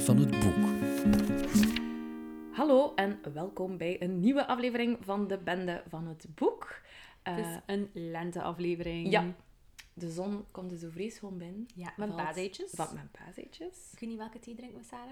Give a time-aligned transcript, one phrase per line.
[0.00, 0.64] van het boek.
[2.52, 6.80] Hallo en welkom bij een nieuwe aflevering van de Bende van het Boek.
[7.22, 9.10] Het Eh, is een lenteaflevering.
[9.10, 9.24] ja,
[9.94, 11.66] de zon komt er zo vrees gewoon binnen.
[11.74, 12.72] Ja, met Valt- paaseitjes.
[12.74, 13.88] Wat met paaseitjes.
[13.92, 15.10] Ik weet niet welke thee drinken we, Sarah?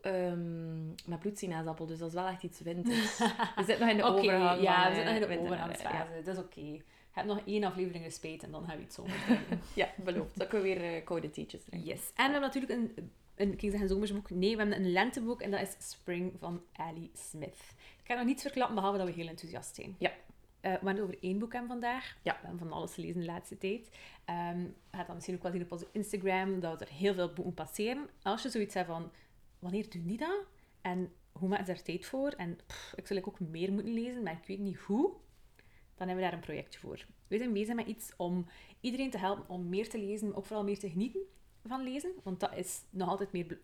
[0.00, 3.18] Ehm met bloedsinaasappel, dus dat is wel echt iets winters.
[3.18, 5.44] We zitten nog in de Oké, overgang ja, van, we zitten eh, nog in de
[5.44, 6.22] overgangsfase.
[6.24, 6.60] Dat is oké.
[6.60, 6.82] Je
[7.24, 9.60] hebt nog één aflevering gespeeld en dan hebben we iets zomers drinken.
[9.74, 10.38] Ja, beloofd.
[10.38, 11.88] Dan kunnen we weer eh, koude theetjes drinken.
[11.88, 12.00] Yes.
[12.14, 14.30] En we hebben natuurlijk een, een, zomersboek.
[14.30, 17.74] Nee, we hebben een lenteboek en dat is Spring van Ali Smith.
[17.78, 19.96] Ik ga nog niets verklappen, behalve dat we heel enthousiast zijn.
[19.98, 20.12] Ja.
[20.60, 22.16] Eh, we gaan het over één boek hebben vandaag.
[22.22, 22.32] Ja.
[22.32, 23.90] We hebben van alles gelezen de laatste tijd.
[24.24, 27.32] Ehm je gaat dan misschien ook wel zien op onze Instagram dat er heel veel
[27.32, 28.08] boeken passeren.
[28.22, 29.10] Als je zoiets hebt van,
[29.58, 30.44] wanneer doen die dat?
[30.80, 32.28] En hoe maken ze daar tijd voor?
[32.28, 35.12] En pff, ik zou ook meer moeten lezen, maar ik weet niet hoe.
[35.94, 37.06] Dan hebben we daar een projectje voor.
[37.26, 38.46] We zijn bezig met iets om
[38.80, 41.20] iedereen te helpen om meer te lezen, maar ook vooral meer te genieten
[41.68, 42.12] van lezen.
[42.22, 43.58] Want dat is nog altijd meer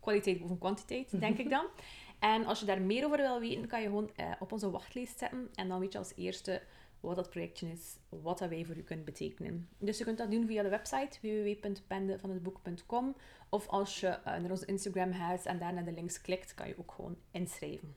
[0.00, 1.66] kwaliteit boven kwantiteit, denk ik dan.
[2.18, 5.18] En als je daar meer over wil weten, kan je gewoon eh, op onze wachtlijst
[5.18, 5.48] zetten.
[5.54, 6.62] En dan weet je als eerste
[7.00, 9.68] wat dat projectje is, wat dat wij voor u kunnen betekenen.
[9.78, 13.16] Dus je kunt dat doen via de website www.pendevanhetboek.com
[13.48, 16.68] of als je eh, naar onze Instagram gaat en daar naar de links klikt, kan
[16.68, 17.94] je ook gewoon inschrijven.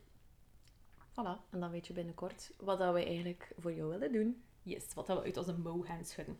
[1.11, 4.43] Voilà, en dan weet je binnenkort wat dat wij eigenlijk voor jou willen doen.
[4.63, 6.37] Yes, wat dat we uit onze mouw gaan schudden.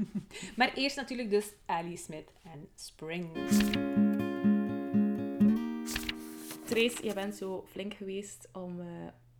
[0.56, 3.32] maar eerst natuurlijk dus Ali Smith en Spring.
[6.64, 8.86] Trace, je bent zo flink geweest om eh,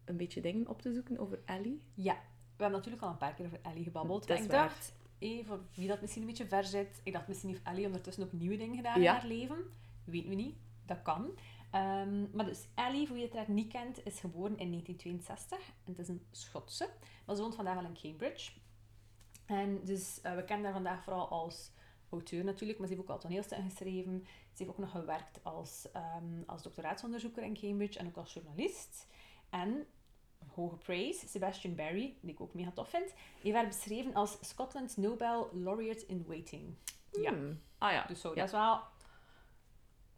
[0.04, 1.82] een beetje dingen op te zoeken over Ellie.
[1.94, 2.12] Ja,
[2.56, 4.26] we hebben natuurlijk al een paar keer over Ellie gebabbeld.
[4.26, 4.68] Dat is ik waar.
[4.68, 7.86] dacht, eh, voor wie dat misschien een beetje ver zit, ik dacht misschien heeft Ellie
[7.86, 9.12] ondertussen ook nieuwe dingen gedaan Ja.
[9.14, 9.56] in haar leven.
[10.04, 11.30] Weten we niet, dat kan.
[11.74, 15.58] Ehm, maar dus Ellie, voor wie het haar niet kent, is geboren in 1962.
[15.58, 16.88] En het is een Schotse,
[17.26, 18.52] maar ze woont vandaag al in Cambridge.
[19.46, 21.70] En dus eh, we kennen haar vandaag vooral als
[22.10, 24.24] auteur natuurlijk, maar ze heeft ook al toneelstukken geschreven.
[24.26, 29.06] Ze heeft ook nog gewerkt als, ehm, als doctoraatsonderzoeker in Cambridge en ook als journalist.
[29.50, 29.86] En,
[30.54, 33.12] hoge praise, Sebastian Barry, die ik ook mega tof vind,
[33.42, 36.74] die werd beschreven als Scotland's Nobel Laureate in Waiting.
[37.12, 37.60] Ja, Hmm.
[37.78, 38.34] Ah ja, dus zo, Ja.
[38.34, 38.80] dat is wel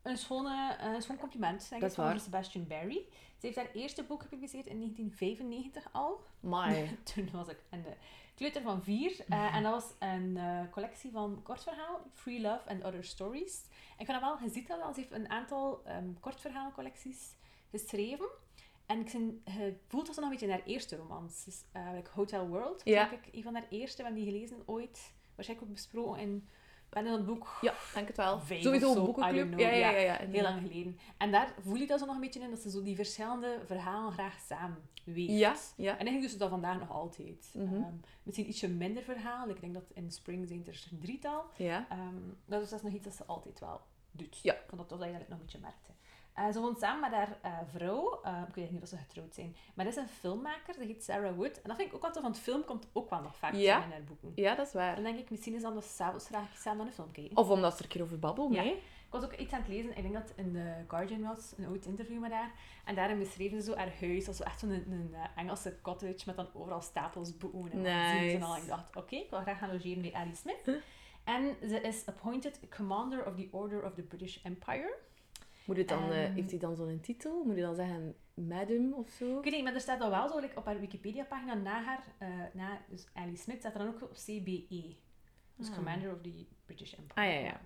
[0.06, 2.20] een schone, een schoon compliment, denk ik, van waar.
[2.20, 3.04] Sebastian Barry.
[3.38, 6.24] Ze heeft haar eerste boek gepubliceerd in 1995 al.
[6.40, 6.96] my.
[7.14, 7.92] Toen was ik een eh,
[8.34, 9.24] kleuter van vier.
[9.28, 13.62] eh, en dat was een eh, collectie van kortverhaal, Free Love and Other Stories.
[13.98, 17.34] Ik heb dat wel gezien, dat ze heeft een aantal ehm kortverhaalcollecties
[17.70, 18.28] geschreven.
[18.86, 21.44] En ik zijn, gevoeld dat ze nog een beetje in haar eerste romans.
[21.44, 23.08] Dus, eh, like Hotel World, Ja.
[23.08, 23.96] denk ik, een van haar eerste.
[23.96, 25.12] We hebben die gelezen ooit.
[25.34, 26.48] Waarschijnlijk ook besproken in...
[26.88, 28.40] Ben in het boek Ja, denk het wel.
[28.40, 29.46] Sowieso een boekenclub.
[29.46, 29.60] know.
[29.60, 30.00] Ja, ja, ja.
[30.00, 30.98] Ja, heel lang geleden.
[31.16, 33.58] En daar voel je dat zo nog een beetje in, dat ze zo die verschillende
[33.66, 35.38] verhalen graag samenweeft.
[35.38, 35.98] Ja, ja.
[35.98, 37.50] En ik doe ze dat vandaag nog altijd.
[37.54, 37.74] Mhm.
[37.74, 37.92] Ehm,
[38.22, 39.48] misschien ietsje minder verhaal.
[39.48, 41.44] Ik denk dat in Spring zijn er drietal.
[41.56, 41.86] Ja.
[41.88, 42.14] Ehm,
[42.44, 43.80] dat is dat is nog iets dat ze altijd wel
[44.10, 44.38] doet.
[44.42, 44.52] Ja.
[44.52, 45.90] Ik vond dat tof dat je dat nog een beetje merkte.
[46.36, 48.20] Eh, ze woont samen met haar eh, vrouw.
[48.22, 49.56] eh, ik weet niet of ze getrouwd zijn.
[49.74, 50.78] Maar dat is een filmmaker.
[50.78, 51.56] Die heet Sarah Wood.
[51.62, 53.84] En dat vind ik ook wel tof, want film komt ook wel nog vaak Ja.
[53.84, 54.32] in haar boeken.
[54.34, 54.94] Ja, dat is waar.
[54.94, 57.36] Dan denk ik, misschien is dan ze s'avonds graag samen naar een film kijken.
[57.36, 58.62] Of omdat ze er een keer over babbelen, Ja.
[58.62, 58.72] nee?
[58.76, 61.54] Ik was ook iets aan het lezen, ik denk dat het in de Guardian was,
[61.56, 62.50] een oud interview met haar.
[62.84, 66.22] En daarin beschreven ze zo haar huis als zo echt zo'n een, een Engelse cottage
[66.26, 68.48] met dan overal stapels boeken en magazines en al.
[68.52, 68.62] Nice.
[68.62, 70.80] Ik dacht, oké, ik wil graag gaan logeren bij Ali Smith.
[71.24, 74.94] En ze is appointed Commander of the Order of the British Empire.
[75.66, 76.34] Moet het dan, eh, Ehm.
[76.34, 77.44] heeft hij dan zo'n titel?
[77.44, 79.38] Moet je dan zeggen Madam of zo?
[79.38, 82.04] Ik weet niet, maar er staat dan wel zo like, op haar Wikipedia-pagina na haar,
[82.18, 84.96] eh, na dus Ali Smith, staat er dan ook op CBE.
[85.56, 85.74] Dus Ah.
[85.74, 87.20] Commander of the British Empire.
[87.26, 87.60] Ah, ja, ja.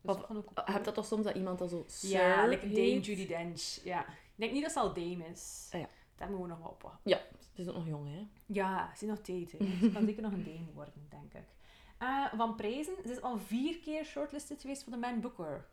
[0.00, 3.00] Dus Of- dat ook Heb toch soms dat iemand dat zo Sir Ja, like Dame?
[3.00, 3.80] Judy Dench.
[3.84, 4.00] Ja.
[4.08, 5.68] Ik denk niet dat ze al Dame is.
[5.72, 5.88] Ah, ja.
[6.16, 7.10] Daar moeten we nog op wachten.
[7.10, 7.20] Ja,
[7.54, 8.26] ze is ook nog jong, hè?
[8.46, 9.50] Ja, ze is nog tijd.
[9.80, 11.54] Ze kan zeker nog een Dame worden, denk ik.
[11.98, 12.94] Eh, van prijzen.
[13.04, 15.66] Ze is al vier keer shortlisted geweest voor de Man Booker.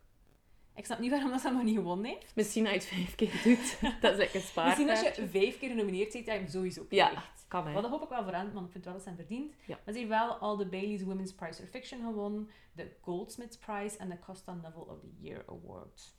[0.76, 2.34] Ik snap niet waarom dat ze nog niet gewonnen heeft.
[2.36, 3.78] Misschien als je het vijf keer doet.
[4.00, 4.66] dat is een spaar.
[4.66, 7.44] Misschien als je vijf keer genomineerd bent, dat je hem sowieso Ja, krijgt.
[7.48, 7.72] kan hè.
[7.72, 9.54] Maar dat hoop ik wel voor hen, want ik vind wel dat ze hem verdient.
[9.66, 9.78] Ja.
[9.84, 13.96] Maar ze heeft wel al de Bailey's Women's Prize for Fiction gewonnen, de Goldsmiths Prize
[13.98, 16.14] en de Costa Novel of the Year Award.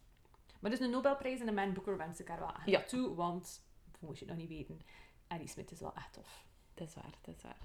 [0.59, 2.83] Maar dus de Nobelprijs en de Man Booker wens ik haar wel Ja.
[2.83, 3.65] toe, want,
[3.99, 4.81] moest je het nog niet weten,
[5.27, 6.45] Annie Smith is wel echt tof.
[6.73, 7.57] Dat is waar, dat is waar.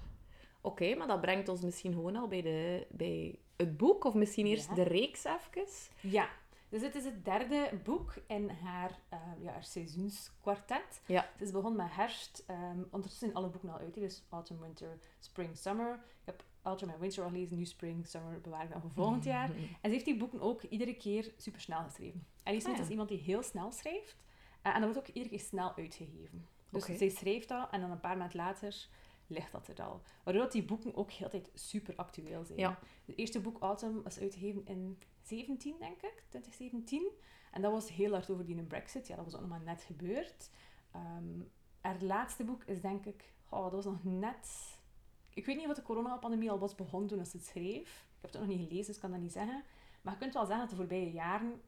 [0.61, 4.03] Oké, maar dat brengt ons misschien gewoon al bij, de, bij het boek.
[4.03, 4.73] Of misschien eerst Ja.
[4.75, 5.67] de reeks even.
[6.01, 6.29] Ja,
[6.71, 11.01] dus dit is het derde boek in haar, eh, ja, haar seizoenskwartet.
[11.05, 11.29] Ja.
[11.37, 12.43] Ze is begonnen met herfst.
[12.47, 13.93] ehm, ondertussen zijn alle boeken al uit.
[13.93, 15.93] Dus autumn, winter, spring, summer.
[15.93, 17.57] Ik heb autumn en winter al gelezen.
[17.57, 19.49] Nu spring, summer bewaar ik dan voor volgend jaar.
[19.81, 22.25] En ze heeft die boeken ook iedere keer super snel geschreven.
[22.43, 22.83] Alice Smith Ah, ja.
[22.85, 24.15] is iemand die heel snel schrijft.
[24.61, 26.47] eh, en dat wordt ook iedere keer snel uitgegeven.
[26.69, 26.97] Dus Oké.
[26.97, 28.87] zij schrijft dat en dan een paar maanden later
[29.27, 30.01] ligt dat er al.
[30.23, 32.59] Waardoor die boeken ook heel tijd super actueel zijn.
[32.59, 32.79] Ja.
[33.05, 37.11] Het eerste boek, Autumn, was uitgegeven in 17, denk ik, 2017.
[37.51, 39.07] En dat was heel hard over die Brexit.
[39.07, 40.49] Ja, dat was ook nog maar net gebeurd.
[40.91, 41.41] Ehm
[41.81, 43.33] haar laatste boek is denk ik...
[43.49, 44.77] Oh, dat was nog net...
[45.33, 48.07] Ik weet niet wat de coronapandemie al was begonnen toen ze het schreef.
[48.15, 49.63] Ik heb het nog niet gelezen, dus ik kan dat niet zeggen.
[50.01, 51.61] Maar je kunt wel zeggen dat de voorbije jaren,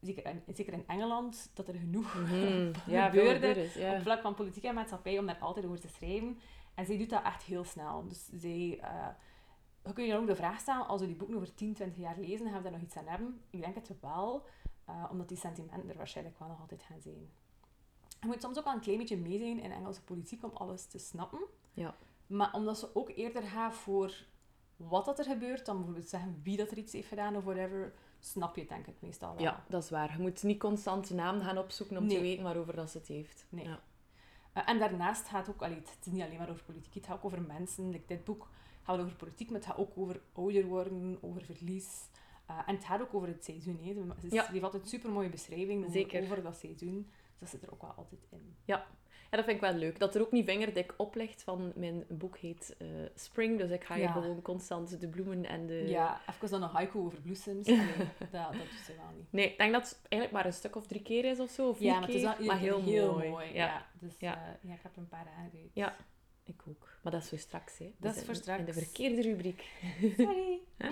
[0.00, 2.72] zeker in, zeker in Engeland, dat er genoeg Mhm.
[2.86, 3.94] Ja, gebeurde ja.
[3.96, 6.38] op vlak van politiek en maatschappij om daar altijd over te schrijven.
[6.74, 8.08] En zij doet dat echt heel snel.
[8.08, 8.78] Dus zij...
[8.80, 9.08] eh
[9.84, 11.98] je kunt je dan ook de vraag stellen, als we die boeken over 10, 20
[11.98, 13.40] jaar lezen, gaan we daar nog iets aan hebben?
[13.50, 14.46] Ik denk het wel,
[14.84, 17.30] eh, omdat die sentimenten er waarschijnlijk wel nog altijd gaan zijn.
[18.20, 20.86] Je moet soms ook wel een klein beetje mee zijn in Engelse politiek om alles
[20.86, 21.40] te snappen.
[21.72, 21.94] Ja.
[22.26, 24.14] Maar omdat ze ook eerder gaan voor
[24.76, 27.92] wat dat er gebeurt, dan bijvoorbeeld zeggen wie dat er iets heeft gedaan of whatever,
[28.20, 29.42] snap je het denk ik meestal wel.
[29.42, 30.12] Ja, dat is waar.
[30.16, 32.16] Je moet niet constant de naam gaan opzoeken om Nee.
[32.16, 33.46] te weten waarover dat ze het heeft.
[33.48, 33.64] Nee.
[33.64, 33.80] Ja.
[34.52, 37.06] Eh, en daarnaast gaat het ook, allee, het is niet alleen maar over politiek, het
[37.06, 37.90] gaat ook over mensen.
[37.90, 38.48] Like, dit boek
[38.82, 41.88] gaat over politiek, maar het gaat ook over ouder worden, over verlies.
[42.46, 43.78] Eh, en het gaat ook over het seizoen.
[43.82, 43.92] Hè.
[44.20, 44.42] Ze- Ja.
[44.42, 46.22] Die heeft altijd een super mooie beschrijving over, Zeker.
[46.22, 47.06] over dat seizoen.
[47.38, 48.56] Dus dat zit er ook wel altijd in.
[48.64, 48.86] Ja,
[49.30, 49.98] dat vind ik wel leuk.
[49.98, 53.94] Dat er ook niet vingerdik oplegt van mijn boek heet eh, Spring, dus ik ga
[53.94, 54.12] hier Ja.
[54.12, 55.74] gewoon constant de bloemen en de...
[55.88, 57.66] Ja, even dan een haiku over bloesems.
[57.68, 57.86] Allee,
[58.18, 59.32] dat, dat doet ze wel niet.
[59.32, 61.68] Nee, ik denk dat het eigenlijk maar een stuk of drie keer is of zo,
[61.68, 63.46] of Ja, maar het is wel maar heel, mooi.
[63.46, 63.52] Ja.
[63.52, 63.86] Ja.
[64.00, 64.34] dus Ja.
[64.36, 65.70] eh, ja, ik heb er een paar aangeduid.
[65.74, 65.96] Ja.
[66.44, 66.88] Ik ook.
[67.02, 67.92] Maar dat is voor straks, hè.
[67.98, 68.88] Dat is voor zitten In de straks.
[68.88, 69.64] verkeerde rubriek.
[70.16, 70.60] Sorry.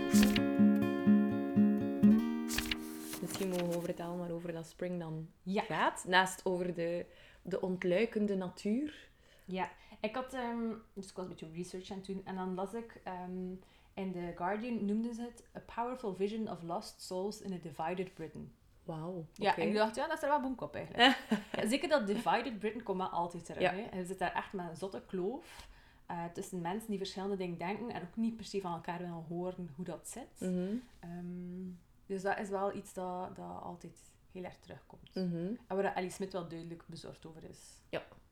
[3.20, 5.62] Misschien mogen we vertellen waarover dat Spring dan Ja.
[5.62, 6.05] gaat.
[6.08, 7.06] Naast over de,
[7.43, 9.08] de ontluikende natuur.
[9.44, 9.70] Ja,
[10.00, 12.75] ik had, ehm, dus ik was een beetje research aan het doen en dan las
[12.75, 13.50] ik ehm,
[13.94, 18.14] in The Guardian noemden ze het A Powerful Vision of Lost Souls in a Divided
[18.14, 18.52] Britain.
[18.85, 21.19] Wauw, Ja, en ik dacht, ja, dat is er wel boek op eigenlijk.
[21.56, 23.61] ja, zeker dat Divided Britain komt maar altijd terug.
[23.62, 23.73] Ja.
[23.75, 23.99] Hè.
[23.99, 25.69] Je zit daar echt met een zotte kloof
[26.06, 29.25] eh, tussen mensen die verschillende dingen denken en ook niet per se van elkaar willen
[29.29, 30.41] horen hoe dat zit.
[30.50, 31.69] Mhm, Ehm,
[32.06, 33.99] dus dat is wel iets dat, dat altijd
[34.32, 35.15] heel erg terugkomt.
[35.15, 35.53] mhm.
[35.67, 37.59] En waar Ellie Smith wel duidelijk bezorgd over is.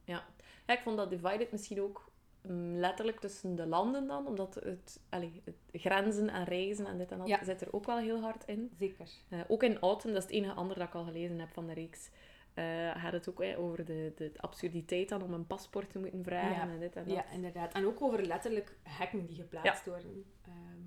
[0.05, 0.25] Ja,
[0.67, 2.11] ik vond dat divided misschien ook
[2.57, 7.19] letterlijk tussen de landen dan, omdat het, allee, het grenzen en reizen en dit en
[7.19, 7.45] dat Ja.
[7.45, 8.71] zit er ook wel heel hard in.
[8.79, 9.09] Zeker.
[9.29, 11.67] Eh, ook in Autumn, dat is het enige andere dat ik al gelezen heb van
[11.67, 12.11] de reeks,
[12.55, 12.65] eh,
[13.03, 16.67] gaat het ook eh, over de, de absurditeit dan om een paspoort te moeten vragen
[16.69, 16.73] Ja.
[16.73, 17.15] en dit en dat.
[17.15, 17.73] Ja, inderdaad.
[17.75, 20.25] En ook over letterlijk hekken die geplaatst worden.
[20.43, 20.83] Ehm,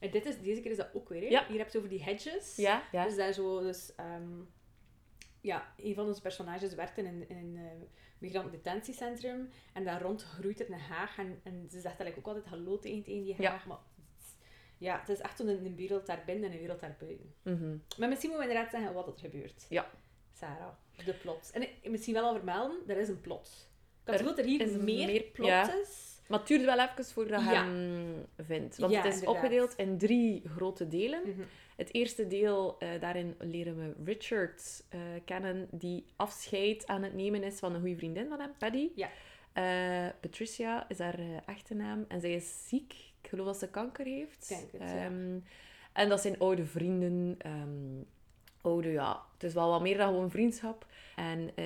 [0.00, 1.20] en dit is, deze keer is dat ook weer.
[1.22, 1.28] Hè?
[1.28, 1.46] Ja.
[1.48, 2.56] Hier heb je over die hedges.
[2.56, 3.04] ja, ja.
[3.04, 4.32] Dus daar zo, dus, ehm,
[5.40, 7.58] ja, een van onze personages werkt in in
[8.18, 9.48] migrantendetentiecentrum.
[9.72, 11.18] En daar rond groeit er een haag.
[11.18, 13.50] En, en ze zegt eigenlijk ook altijd hallo tegen, tegen die Ja.
[13.50, 13.66] haag.
[13.66, 14.46] Maar het is-
[14.78, 17.34] ja, het is echt een, een wereld daar binnen en een wereld daar buiten.
[17.42, 17.76] Mhm.
[17.98, 19.66] Maar misschien moeten we inderdaad zeggen wat er gebeurt.
[19.68, 19.90] Ja.
[20.32, 20.72] Sarah,
[21.04, 21.50] de plot.
[21.54, 23.70] En ik, misschien wel al vermelden, er is een plot.
[24.02, 25.72] Ik had Er het dat er hier is meer, meer- plot ja.
[25.80, 26.04] is.
[26.28, 27.64] Maar het duurt wel even voordat je Ja.
[27.64, 28.76] hem vindt.
[28.78, 29.42] Want Ja, het is inderdaad.
[29.42, 31.20] opgedeeld in drie grote delen.
[31.24, 31.42] Mhm.
[31.76, 37.42] Het eerste deel, eh, daarin leren we Richard eh, kennen, die afscheid aan het nemen
[37.42, 38.88] is van een goede vriendin van hem, Paddy.
[38.94, 39.08] Ja.
[39.52, 42.92] Eh, Patricia is haar echte naam en zij is ziek.
[43.22, 44.68] Ik geloof dat ze kanker heeft.
[44.72, 44.78] Ja.
[44.78, 45.38] Ehm,
[45.92, 47.34] En dat zijn oude vrienden.
[47.38, 48.02] ehm,
[48.66, 50.86] oude, ja, het is wel wat meer dan gewoon vriendschap.
[51.16, 51.64] En eh,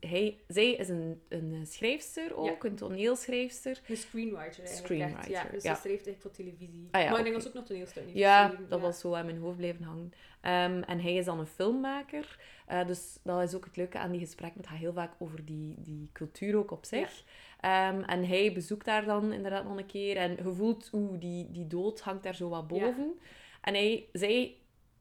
[0.00, 3.80] hij, zij is een, een schrijfster ook, een toneelschrijfster.
[3.88, 4.68] Een screenwriter eigenlijk.
[4.68, 4.78] echt.
[4.78, 5.74] Screenwriter, Ja, dus ja.
[5.74, 6.88] ze schreef eigenlijk voor televisie.
[6.90, 7.32] Ah ja, maar ik denk oké.
[7.32, 10.12] dat ze ook nog toneelstukken heeft Ja, dat was zo aan mijn hoofd blijven hangen.
[10.40, 12.38] Ehm, en hij is dan een filmmaker.
[12.66, 14.60] Eh, dus dat is ook het leuke aan die gesprekken.
[14.60, 17.24] Het gaat heel vaak over die, die cultuur ook op zich.
[17.60, 20.16] Ehm, en hij bezoekt daar dan inderdaad nog een keer.
[20.16, 23.18] En je voelt, oeh, die, die dood hangt daar zo wat boven.
[23.60, 24.54] En hij, zij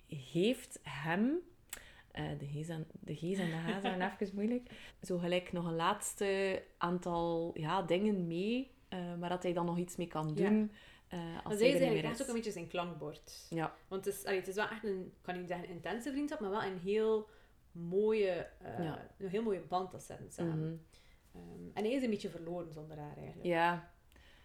[0.10, 1.38] heeft hem...
[2.12, 4.70] eh, de G's en de, G's en de H's zijn even moeilijk.
[5.02, 8.72] Zo gelijk nog een laatste aantal ja, dingen mee.
[8.90, 10.72] eh, maar dat hij dan nog iets mee kan doen.
[11.10, 13.48] Maar als zij hij is eigenlijk echt ook een beetje zijn klankbord.
[13.50, 13.76] Ja.
[13.88, 16.50] Want het is, allee, het is wel echt een, kan niet zeggen intense vriendschap, maar
[16.50, 17.28] wel een heel
[17.72, 19.08] mooie, Ja.
[19.18, 20.58] een heel mooie band dat ze hebben samen.
[20.58, 20.76] Mhm.
[21.36, 23.46] Ehm, en hij is een beetje verloren zonder haar eigenlijk.
[23.48, 23.92] Ja,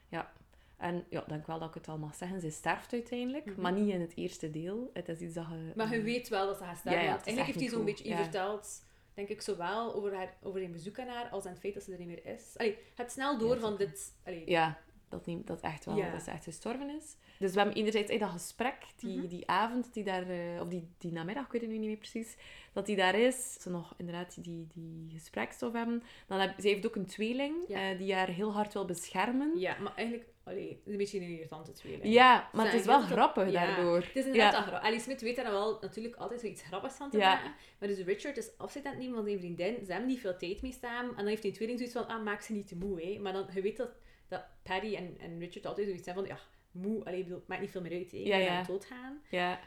[0.09, 0.33] ja.
[0.77, 2.41] En ja, denk wel dat ik het al mag zeggen.
[2.41, 3.61] Ze sterft uiteindelijk, Mhm.
[3.61, 4.91] maar niet in het eerste deel.
[4.93, 5.73] Het is iets dat je...
[5.77, 7.03] Maar je weet wel dat ze gaat sterven.
[7.03, 8.17] Ja, eigenlijk heeft hij zo'n niet beetje ja.
[8.23, 11.75] verteld, denk ik, zowel over, haar, over zijn bezoek aan haar, als aan het feit
[11.75, 12.53] dat ze er niet meer is.
[12.57, 14.15] Allee, het snel door van dit...
[14.25, 14.79] Allee, Ja,
[15.09, 17.17] dat, neemt, dat echt wel, dat ze echt gestorven is.
[17.39, 19.27] Dus we hebben enerzijds eh, dat gesprek, die, Mhm.
[19.27, 21.97] die avond, die daar, eh, of die, die namiddag, ik weet het nu niet meer
[21.97, 22.37] precies,
[22.73, 23.53] dat die daar is.
[23.61, 26.03] Ze nog inderdaad die, die gesprekstof hebben.
[26.27, 29.59] Dan heb, zij heeft ook een tweeling, eh, die haar heel hard wil beschermen.
[29.59, 30.29] Ja, maar eigenlijk...
[30.45, 32.05] Allee, het is een beetje een irritante tweeling.
[32.13, 33.97] Ja, maar het is zijn wel grappig daardoor.
[33.97, 34.61] Het is inderdaad Ja.
[34.63, 34.89] grappig.
[34.89, 37.55] Alice Smith weet daar wel natuurlijk altijd zoiets grappigs van te maken.
[37.79, 39.85] Maar dus Richard is afscheid aan het nemen van zijn vriendin.
[39.85, 41.11] Ze hebben niet veel tijd mee samen.
[41.11, 43.19] En dan heeft die tweeling zoiets van, ah, maak ze niet te moe, hè.
[43.19, 43.91] Maar dan, je weet dat,
[44.29, 47.61] dat Paddy en, en Richard altijd zoiets hebben van, ja, moe, allee, bedoel, het maakt
[47.61, 48.19] niet veel meer uit, hè.
[48.19, 48.55] Ja, ja.
[48.55, 49.21] gaan doodgaan.
[49.31, 49.61] Ja.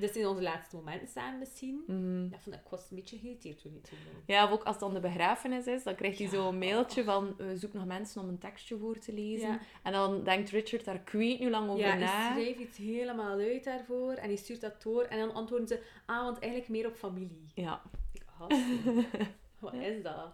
[0.00, 1.82] Dus in onze laatste momenten samen misschien.
[1.86, 2.22] Mhm.
[2.30, 3.98] Ja, vond ik, ik was een beetje geïrriteerd toen niet toen.
[4.26, 6.32] Ja, of ook als het dan de begrafenis is, dan krijgt hij Ja.
[6.32, 9.48] zo'n mailtje van eh, zoek nog mensen om een tekstje voor te lezen.
[9.48, 9.60] Ja.
[9.82, 12.06] En dan denkt Richard daar ik weet nu lang over Ja, na.
[12.06, 15.82] hij schrijft iets helemaal uit daarvoor en hij stuurt dat door en dan antwoorden ze,
[16.06, 17.44] ah, want eigenlijk meer op familie.
[17.54, 17.82] Ja.
[18.12, 18.22] Ik.
[19.58, 20.32] Wat is dat?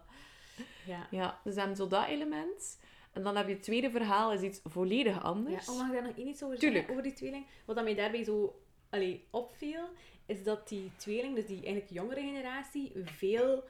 [0.86, 1.06] Ja.
[1.10, 2.80] ja, dus dan zo dat element.
[3.12, 5.68] En dan heb je het tweede verhaal, is iets volledig Ja, anders.
[5.68, 6.76] oh, mag ik daar nog één iets over Tuurlijk.
[6.86, 7.46] zeggen, over die tweeling?
[7.64, 8.62] Wat dat mij daarbij zo
[8.94, 9.84] allee, opviel,
[10.26, 13.64] is dat die tweeling, dus die eigenlijk jongere generatie, veel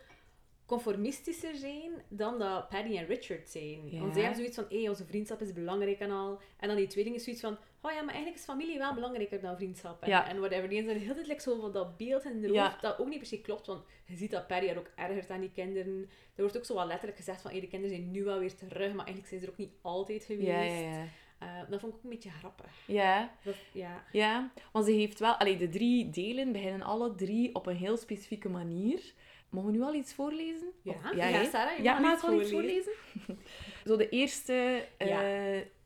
[0.66, 3.90] conformistischer zijn dan dat Paddy en Richard zijn.
[3.90, 4.00] Ja.
[4.00, 6.40] Want zij hebben zoiets van, hé, onze vriendschap is belangrijk en al.
[6.56, 9.40] En dan die tweeling is zoiets van, oh ja, maar eigenlijk is familie wel belangrijker
[9.40, 10.02] dan vriendschap.
[10.02, 10.28] En, Ja.
[10.28, 10.68] en whatever.
[10.68, 12.64] Die zijn heel like, zo van dat beeld in de Ja.
[12.68, 13.66] hoofd, dat ook niet per se klopt.
[13.66, 16.08] Want je ziet dat Paddy er ook ergert aan die kinderen.
[16.34, 18.54] Er wordt ook zo wel letterlijk gezegd van, hé, de kinderen zijn nu wel weer
[18.54, 21.10] terug, maar eigenlijk zijn ze er ook niet altijd geweest.
[21.44, 21.62] Ja, ja, ja.
[21.62, 22.66] Eh, dat vond ik ook een beetje grappig.
[22.86, 24.04] Ja, Dat, ja.
[24.12, 24.50] ja.
[24.72, 25.32] Want ze heeft wel...
[25.34, 29.12] Allee, de drie delen beginnen alle drie op een heel specifieke manier.
[29.48, 30.68] Mogen we nu al iets voorlezen?
[30.82, 30.92] Ja.
[30.92, 31.44] Of- Ja, hè?
[31.44, 32.92] Sarah, je ja, mag al iets voorlezen.
[33.86, 34.86] Zo de eerste...
[34.98, 35.20] eh, Ja.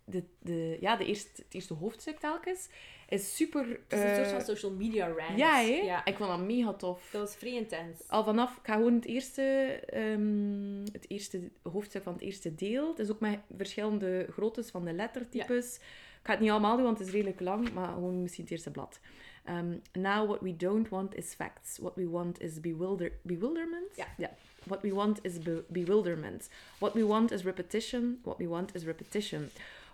[0.05, 2.69] de, de, ja, de eerste, het eerste hoofdstuk telkens
[3.09, 3.67] is super...
[3.89, 5.39] Het is een soort eh, van social media rant.
[5.39, 5.81] Ja, hè?
[5.85, 6.05] Ja.
[6.05, 7.09] Ik vond dat mega tof.
[7.13, 8.09] Dat was vrij intens.
[8.09, 9.43] Al vanaf, ik ga gewoon het eerste,
[9.87, 12.89] ehm, het eerste hoofdstuk van het eerste deel.
[12.89, 15.77] Het is ook met verschillende groottes van de lettertypes.
[16.21, 18.53] Ik ga het niet allemaal doen, want het is redelijk lang, maar gewoon misschien het
[18.53, 19.01] eerste blad.
[19.49, 21.79] Um, now what we don't want is facts.
[21.79, 23.97] What we want is bewilder bewilderment.
[24.17, 24.31] Ja.
[24.65, 26.49] What we want is be- bewilderment.
[26.79, 28.21] What we want is repetition.
[28.23, 29.49] What we want is repetition.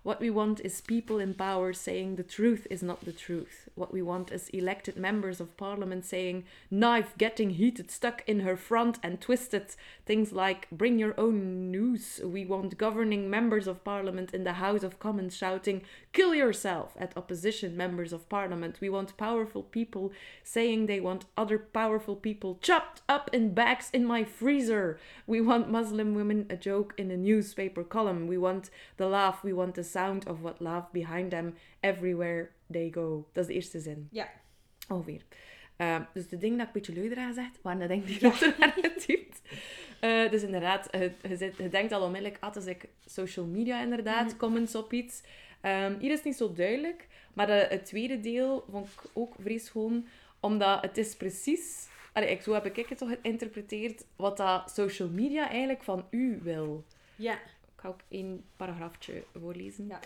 [0.04, 3.70] What we want is people in power saying the truth is not the truth.
[3.74, 8.54] What we want is elected members of parliament saying knife getting heated, stuck in her
[8.54, 9.74] front and twisted.
[10.04, 12.20] Things like bring your own news.
[12.22, 15.80] We want governing members of parliament in the House of Commons shouting
[16.12, 18.82] kill yourself at opposition members of parliament.
[18.82, 24.04] We want powerful people saying they want other powerful people chopped up in bags in
[24.04, 24.98] my freezer.
[25.26, 28.26] We want Muslim women a joke in a newspaper column.
[28.26, 28.68] We want
[28.98, 29.42] the laugh.
[29.42, 33.28] We want the sound of what laugh behind them everywhere they go.
[33.32, 34.08] Dat is de eerste zin.
[34.10, 34.28] Ja.
[34.88, 35.22] Ongeveer.
[35.78, 38.54] Uh, dus de dingen dat ik een beetje luider gezegd, waren de dingen die groter
[38.58, 39.40] waren getypt.
[40.00, 43.46] Uh, dus inderdaad, je, je, zit- je denkt al onmiddellijk, ah, het is like social
[43.46, 44.36] media inderdaad, Mhm.
[44.36, 45.22] comments op iets.
[45.60, 49.34] Ehm, hier is het niet zo duidelijk, maar de, het tweede deel vond ik ook
[49.40, 50.06] vrees gewoon,
[50.40, 55.08] omdat het is precies, allee, ik, zo heb ik het toch geïnterpreteerd, wat dat social
[55.08, 56.84] media eigenlijk van u wil.
[57.16, 57.38] Ja.
[57.84, 59.86] Ik ga ook één paragraafje voorlezen.
[59.86, 60.00] Ja.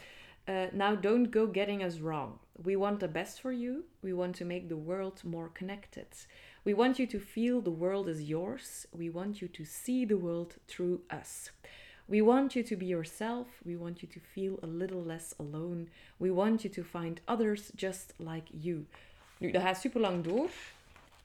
[0.48, 2.32] Uh, now, don't go getting us wrong.
[2.52, 3.84] We want the best for you.
[4.00, 6.26] We want to make the world more connected.
[6.62, 8.86] We want you to feel the world is yours.
[8.90, 11.52] We want you to see the world through us.
[12.04, 13.46] We want you to be yourself.
[13.64, 15.88] We want you to feel a little less alone.
[16.16, 18.86] We want you to find others just like you.
[19.38, 20.48] Nu, dat gaat super lang door.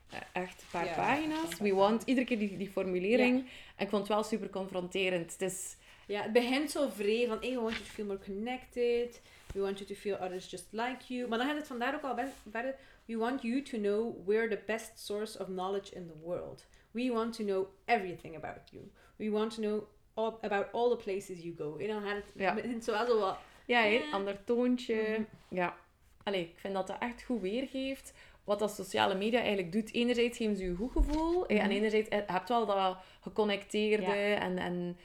[0.10, 1.60] Eh, Echt een paar Ja, pagina's.
[1.60, 3.40] We want, iedere keer die, die formulering.
[3.76, 5.32] En ik vond het wel super confronterend.
[5.32, 5.76] Het is...
[6.08, 9.22] Ja, het begint zo vrij van, hey, we want you to feel more connected.
[9.54, 11.28] We want you to feel others just like you.
[11.28, 12.16] Maar dan gaat het vandaar ook al
[12.52, 12.76] verder.
[13.06, 16.66] We want you to know we're the best source of knowledge in the world.
[16.92, 18.92] We want to know everything about you.
[19.16, 19.84] We want to know
[20.14, 21.78] all, about all the places you go.
[21.78, 22.54] En dan gaat het, Ja.
[22.62, 23.38] begint zo wel zo wat...
[23.66, 24.02] Ja, Ja.
[24.12, 24.96] ander toontje.
[24.96, 25.24] Mhm.
[25.50, 25.78] Ja.
[26.24, 29.94] Allee, ik vind dat dat echt goed weergeeft wat dat sociale media eigenlijk doet.
[29.94, 31.46] Enerzijds geven ze je een goed gevoel.
[31.46, 31.70] En Mhm.
[31.70, 34.06] enerzijds eh, je hebt wel dat geconnecteerde.
[34.16, 34.40] Ja.
[34.40, 34.98] En, en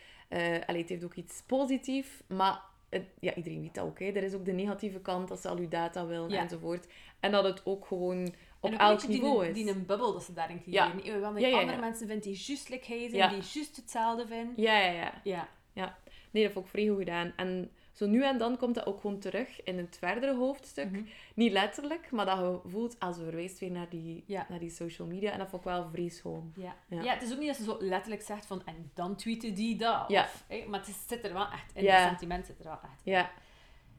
[0.66, 2.10] allee, het heeft ook iets positiefs.
[2.26, 3.98] Maar het- ja, iedereen weet dat ook.
[3.98, 4.04] Hè.
[4.06, 6.40] Er is ook de negatieve kant dat ze al je data willen Ja.
[6.42, 6.86] enzovoort.
[7.20, 9.54] En dat het ook gewoon op en elk niveau die, is.
[9.54, 10.90] die een bubbel dat ze daarin Ja.
[10.90, 11.14] creëren.
[11.14, 11.20] Ja.
[11.20, 11.60] Want Ja, ja, ja.
[11.60, 13.28] andere mensen vinden die juist like hij zijn, Ja.
[13.28, 14.52] die juist hetzelfde vinden.
[14.56, 14.90] Ja, ja,
[15.22, 15.48] ja.
[15.72, 15.98] Ja.
[16.30, 17.32] Nee, dat vond ik vrij goed gedaan.
[17.36, 20.90] En zo nu en dan komt dat ook gewoon terug in het verdere hoofdstuk.
[20.90, 21.02] Mhm.
[21.34, 24.46] Niet letterlijk, maar dat je voelt als ze verwijst weer naar die, Ja.
[24.48, 25.30] naar die social media.
[25.32, 26.52] En dat vond ik wel vrij schoon.
[26.56, 26.76] Ja.
[26.88, 27.02] Ja.
[27.02, 27.12] Ja.
[27.14, 30.04] het is ook niet dat ze zo letterlijk zegt van en dan tweeten die dat.
[30.08, 30.22] Ja.
[30.22, 31.88] Of, maar het zit er wel echt in.
[31.88, 33.12] Het sentiment zit er wel echt in.
[33.12, 33.30] Ja,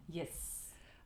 [0.05, 0.29] Yes.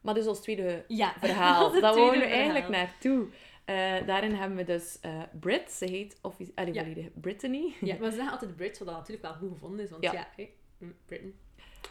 [0.02, 0.86] maar dus als tweede
[1.20, 1.72] verhaal.
[1.82, 3.28] Daar wouden we eigenlijk naartoe.
[3.66, 5.72] Eh, daarin hebben we dus eh Brit.
[5.72, 7.10] Ze heet offici- allee, Ja.
[7.14, 7.74] Brittany.
[7.82, 9.90] Ja, maar ze zeggen altijd Brits, wat dat natuurlijk wel goed gevonden is.
[9.92, 10.28] Want Ja.
[10.36, 11.34] hè, mm, Britain.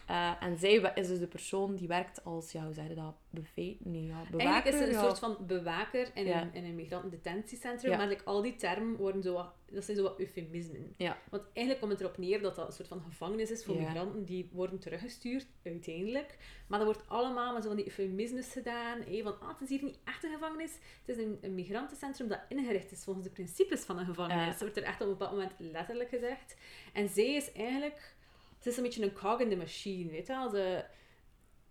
[0.06, 3.14] Eh, en zij is dus de persoon die werkt als, ja, hoe zeg je dat?
[3.30, 3.84] Buffet?
[3.84, 4.38] Nee, ja, bewaker.
[4.38, 5.00] Eigenlijk is ze een ja.
[5.02, 6.42] soort van bewaker in, Ja.
[6.42, 7.90] een, in een migrantendetentiecentrum.
[7.90, 7.96] Ja.
[7.96, 10.94] Maar like, al die termen worden zo wat, dat zijn zo wat eufemismen.
[10.96, 11.18] Ja.
[11.30, 14.24] Want eigenlijk komt het erop neer dat dat een soort van gevangenis is voor migranten
[14.24, 16.38] die worden teruggestuurd, uiteindelijk.
[16.66, 18.98] Maar dat wordt allemaal met zo van die eufemismes gedaan.
[19.22, 20.72] Van, ah, het is hier niet echt een gevangenis.
[21.04, 24.46] Het is een, een migrantencentrum dat ingericht is volgens de principes van een gevangenis.
[24.46, 26.56] Dat wordt er echt op een bepaald moment letterlijk gezegd.
[26.92, 28.14] En zij is eigenlijk
[28.64, 30.50] het is een beetje een cog in de machine, weet je wel.
[30.50, 30.84] De,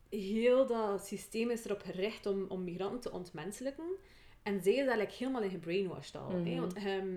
[0.09, 3.85] heel dat systeem is erop gericht om, om migranten te ontmenselijken.
[4.43, 6.29] En zij is eigenlijk helemaal in gebrainwashed al.
[6.29, 6.37] hè.
[6.39, 6.59] Mhm.
[6.59, 7.15] Want ehm,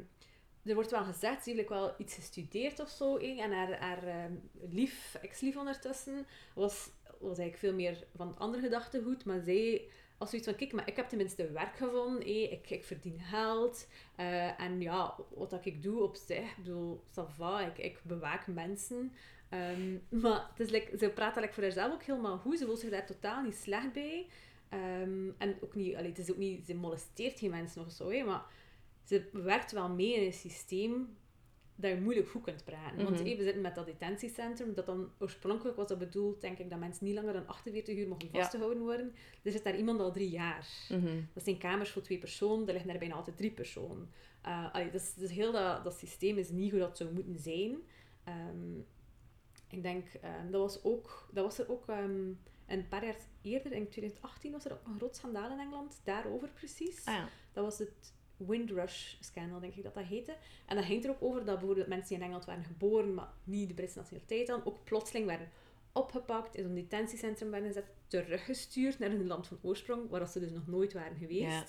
[0.64, 3.18] er wordt wel gezegd, ze heeft wel iets gestudeerd of zo.
[3.18, 3.36] hè.
[3.40, 4.32] En haar, haar ehm,
[4.70, 9.24] lief, ex-lief ondertussen, was, was eigenlijk veel meer van het andere gedachtegoed.
[9.24, 9.82] Maar zij
[10.18, 12.26] als zoiets van, kijk, maar ik heb tenminste werk gevonden.
[12.52, 13.86] Ik, ik verdien geld.
[14.16, 18.00] eh, en ja, wat dat ik doe op zich, ik bedoel, ça va, ik, ik
[18.04, 19.12] bewaak mensen.
[19.48, 22.58] Ehm, maar het is like, ze praat eigenlijk voor haarzelf ook helemaal goed.
[22.58, 24.26] Ze voelt zich daar totaal niet slecht bij.
[24.68, 28.10] Ehm, en ook niet, allee, het is ook niet, ze molesteert geen mensen of zo,
[28.10, 28.44] hè, maar
[29.04, 31.16] ze werkt wel mee in een systeem
[31.76, 32.96] dat je moeilijk goed kunt praten.
[33.04, 33.24] Want Mhm.
[33.24, 36.78] hey, we zitten met dat detentiecentrum, dat dan oorspronkelijk was dat bedoeld, denk ik, dat
[36.78, 38.40] mensen niet langer dan 48 uur mogen Ja.
[38.40, 39.14] vastgehouden worden.
[39.42, 40.66] Er zit daar iemand al drie jaar.
[40.88, 41.20] Mhm.
[41.34, 44.10] Dat zijn kamers voor twee personen, er liggen daar bijna altijd drie personen.
[44.46, 47.76] Uh, allee, dus, dus heel dat, dat systeem is niet hoe dat zou moeten zijn.
[48.24, 48.78] Ehm,
[49.76, 52.32] ik denk, ehm, dat, was ook, dat was er ook ehm,
[52.66, 56.48] een paar jaar eerder, in 2018 was er ook een groot schandaal in Engeland, daarover
[56.48, 57.04] precies.
[57.04, 57.28] Ah ja.
[57.52, 60.36] Dat was het Windrush scandal, denk ik dat dat heette.
[60.66, 63.32] En dat ging er ook over dat bijvoorbeeld mensen die in Engeland waren geboren, maar
[63.44, 65.48] niet de Britse nationaliteit hadden, ook plotseling werden
[65.92, 70.50] opgepakt, in zo'n detentiecentrum werden gezet, teruggestuurd naar hun land van oorsprong, waar ze dus
[70.50, 71.40] nog nooit waren geweest.
[71.40, 71.64] Ja.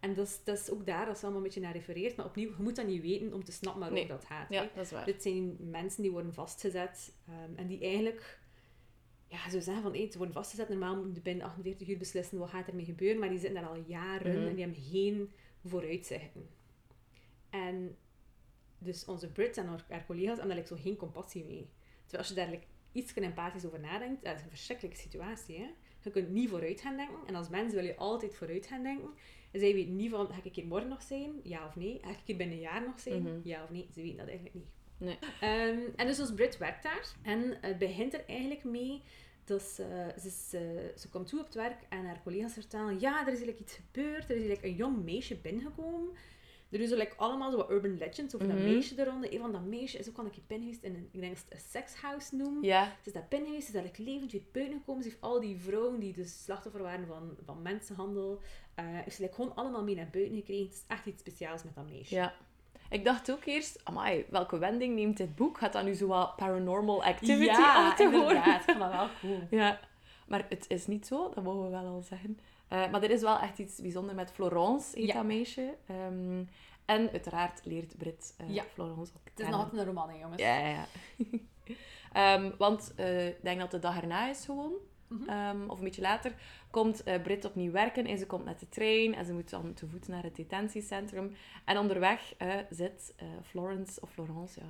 [0.00, 2.16] En dat is, dat is ook daar dat ze allemaal een beetje naar refereert.
[2.16, 4.08] Maar opnieuw, je moet dat niet weten om te snappen waarom Nee.
[4.08, 4.50] dat gaat.
[4.50, 4.68] Ja, hè.
[4.74, 5.04] dat is waar.
[5.04, 8.40] Dit zijn mensen die worden vastgezet ehm, en die eigenlijk,
[9.28, 12.38] ja, zou zeggen van, hey, ze worden vastgezet, normaal moeten ze binnen 48 uur beslissen
[12.38, 14.46] wat gaat ermee gebeuren, maar die zitten daar al jaren Mhm.
[14.46, 15.32] en die hebben geen
[15.64, 16.48] vooruitzichten.
[17.50, 17.96] En
[18.78, 21.68] dus onze Brits en haar, haar collega's hebben daar like, zo geen compassie mee.
[22.00, 25.58] Terwijl als je daar like, iets empathisch over nadenkt, dat is een verschrikkelijke situatie.
[25.58, 25.66] Hè?
[26.00, 27.16] Je kunt niet vooruit gaan denken.
[27.26, 29.10] En als mens wil je altijd vooruit gaan denken.
[29.58, 31.32] Zij weten niet van, ga ik hier morgen nog zijn?
[31.42, 31.98] Ja of nee?
[32.02, 33.22] Ga ik hier binnen een jaar nog zijn?
[33.22, 33.40] Mhm.
[33.42, 33.88] Ja of nee?
[33.94, 34.66] Ze weten dat eigenlijk niet.
[34.98, 35.18] Nee.
[35.40, 37.14] Ehm, en dus ons Brit werkt daar.
[37.22, 39.02] En het begint er eigenlijk mee
[39.44, 40.60] dat ze, ze, is, eh,
[40.98, 43.74] ze komt toe op het werk en haar collega's vertellen, ja, er is eigenlijk iets
[43.74, 44.24] gebeurd.
[44.24, 46.10] Er is eigenlijk een jong meisje binnengekomen.
[46.70, 48.56] Er is like allemaal zo wat urban legends over Mhm.
[48.56, 49.32] dat meisje eronder.
[49.32, 51.32] Een van dat meisje is ook al een keer binnen geweest in een, ik denk
[51.34, 52.62] dat ze het een sekshouse noemen.
[52.62, 52.84] Ja.
[52.84, 55.02] Ze is daar binnen geweest, ze is eigenlijk levend weer buiten gekomen.
[55.02, 58.40] Ze heeft al die vrouwen die dus slachtoffer waren van, van mensenhandel,
[58.76, 60.64] eh heeft ze like gewoon allemaal mee naar buiten gekregen.
[60.64, 62.14] Het is echt iets speciaals met dat meisje.
[62.14, 62.34] Ja.
[62.90, 65.58] Ik dacht ook eerst, amai, welke wending neemt dit boek?
[65.58, 68.28] Gaat dat nu zo wat paranormal activity ja te worden?
[68.28, 68.60] inderdaad.
[68.60, 69.40] Ik vond dat wel cool.
[69.60, 69.80] Ja,
[70.26, 72.38] maar het is niet zo, dat mogen we wel al zeggen.
[72.68, 75.14] Eh, maar er is wel echt iets bijzonders met Florence, heet Ja.
[75.14, 75.74] dat meisje.
[75.86, 76.44] Ehm,
[76.84, 78.62] en uiteraard leert Brit eh, Ja.
[78.72, 80.42] Florence ook Het is nog altijd een roman, hè, jongens.
[80.42, 80.86] Ja, ja, ja.
[82.12, 84.72] Ehm, want ik denk dat de dag erna is gewoon.
[85.08, 85.28] Mhm.
[85.28, 86.32] Ehm, of een beetje later,
[86.70, 89.74] komt eh Brit opnieuw werken en ze komt met de trein en ze moet dan
[89.74, 91.32] te voet naar het detentiecentrum.
[91.64, 94.60] En onderweg eh, zit eh, Florence, of Florence,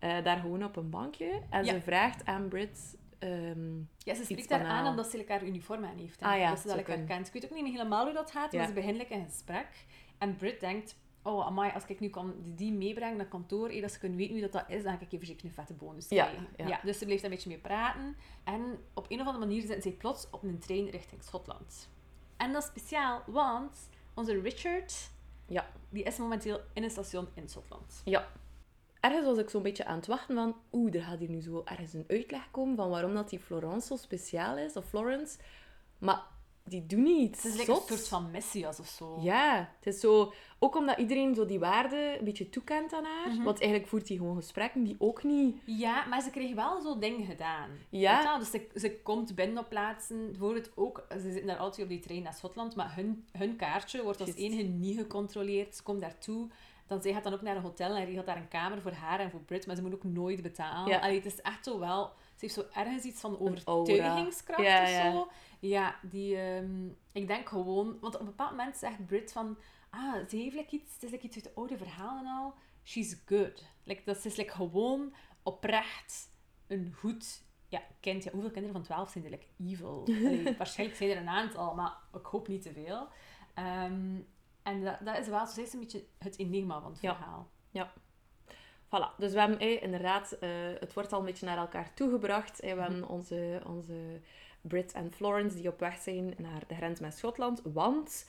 [0.00, 1.72] ja, daar gewoon op een bankje en Ja.
[1.72, 2.96] ze vraagt aan Brit...
[3.18, 6.20] ehm, Ja, ze spreekt daar aan omdat ze elkaar uniform aan heeft.
[6.20, 6.26] hè.
[6.26, 7.26] Ah ja, dat ze dat elkaar kent.
[7.26, 9.68] Ik weet ook niet helemaal hoe dat gaat, maar ze beginnen een gesprek.
[10.18, 13.80] En Britt denkt, oh amai, als ik nu kan die, die meebrengen naar kantoor, eh,
[13.80, 15.74] dat ze kunnen weten wie dat, dat is, dan ga ik even zeker een vette
[15.74, 16.80] bonus Ja, ja.
[16.84, 18.16] dus ze blijft daar een beetje mee praten.
[18.44, 21.88] En op een of andere manier zitten ze plots op een trein richting Schotland.
[22.36, 25.10] En dat is speciaal, want onze Richard,
[25.46, 25.66] Ja.
[25.88, 28.02] die is momenteel in een station in Schotland.
[28.04, 28.28] Ja.
[29.00, 30.56] Ergens was ik zo'n beetje aan het wachten van...
[30.72, 33.86] Oeh, er gaat hier nu zo ergens een uitleg komen van waarom dat die Florence
[33.86, 35.38] zo speciaal is, of Florence.
[35.98, 36.22] Maar
[36.68, 37.36] die doen niet.
[37.36, 39.18] Het is like een soort van messias of zo.
[39.20, 40.32] Ja, het is zo...
[40.58, 43.28] Ook omdat iedereen zo die waarde een beetje toekent aan haar.
[43.28, 43.42] Mhm.
[43.42, 45.56] Want eigenlijk voert hij gewoon gesprekken die ook niet...
[45.64, 47.70] Ja, maar ze kreeg wel zo dingen gedaan.
[47.88, 48.38] Ja.
[48.38, 50.26] Dus ze, ze komt binnen op plaatsen.
[50.26, 54.02] Bijvoorbeeld ook, ze zitten daar altijd op die trein naar Schotland, maar hun, hun kaartje
[54.02, 54.42] wordt als Juist.
[54.42, 55.76] enige niet gecontroleerd.
[55.76, 56.48] Ze komt daartoe.
[56.86, 59.20] Dan, zij gaat dan ook naar een hotel en regelt daar een kamer voor haar
[59.20, 60.92] en voor Brit, maar ze moet ook nooit betalen.
[60.92, 60.98] Ja.
[60.98, 62.12] Allee, het is echt zo wel...
[62.36, 65.12] Ze heeft zo ergens iets van overtuigingskracht Ja, of ja.
[65.12, 65.28] zo.
[65.60, 66.36] Ja, die...
[66.36, 67.98] ehm, ik denk gewoon...
[68.00, 69.58] Want op een bepaald moment zegt Brit van...
[69.90, 70.94] Ah, ze heeft like iets...
[70.94, 72.54] Het is like iets uit de oude verhalen al.
[72.84, 73.64] She's good.
[73.84, 76.28] Like, dat is like gewoon oprecht
[76.66, 78.24] een goed ja, kind.
[78.24, 80.02] Ja, hoeveel kinderen van 12 zijn er like evil?
[80.06, 83.08] Allee, waarschijnlijk zijn er een aantal, maar ik hoop niet te veel.
[83.54, 84.20] Ehm,
[84.62, 87.14] en dat, dat is wel, zo is een beetje het enigma van het Ja.
[87.16, 87.50] verhaal.
[88.86, 90.32] Voilà, dus we hebben eh, inderdaad...
[90.32, 90.48] eh,
[90.80, 92.60] het wordt al een beetje naar elkaar toegebracht.
[92.60, 93.10] Eh, we hebben Mhm.
[93.10, 94.20] onze, onze
[94.60, 97.60] Brit en Florence die op weg zijn naar de grens met Schotland.
[97.64, 98.26] Want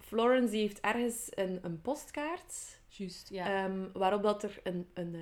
[0.00, 2.74] Florence die heeft ergens een, een postkaart...
[2.88, 3.64] Juist, ja.
[3.64, 5.20] Ehm, waarop dat er een, een, eh,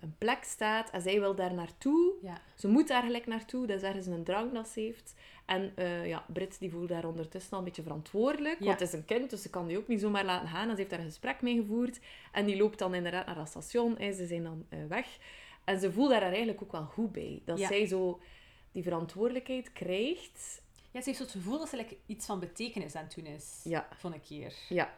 [0.00, 2.12] een plek staat en zij wil daar naartoe.
[2.22, 2.40] ja.
[2.54, 5.14] Ze moet daar gelijk naartoe, dat is ergens een drang dat ze heeft.
[5.46, 8.66] En eh, ja, Brit die voelt daar ondertussen al een beetje verantwoordelijk, Ja.
[8.66, 10.64] want het is een kind, dus ze kan die ook niet zomaar laten gaan.
[10.68, 12.00] En ze heeft daar een gesprek mee gevoerd
[12.32, 15.06] en die loopt dan inderdaad naar dat station en ze zijn dan eh, weg.
[15.64, 17.42] En ze voelt daar eigenlijk ook wel goed bij.
[17.44, 17.66] Dat Ja.
[17.68, 18.20] zij zo
[18.72, 20.62] die verantwoordelijkheid krijgt.
[20.96, 23.26] Ja, ze heeft zo het gevoel dat ze like, iets van betekenis aan het doen
[23.26, 23.60] is.
[23.64, 23.88] Ja.
[23.94, 24.54] Van een keer.
[24.68, 24.94] Ja.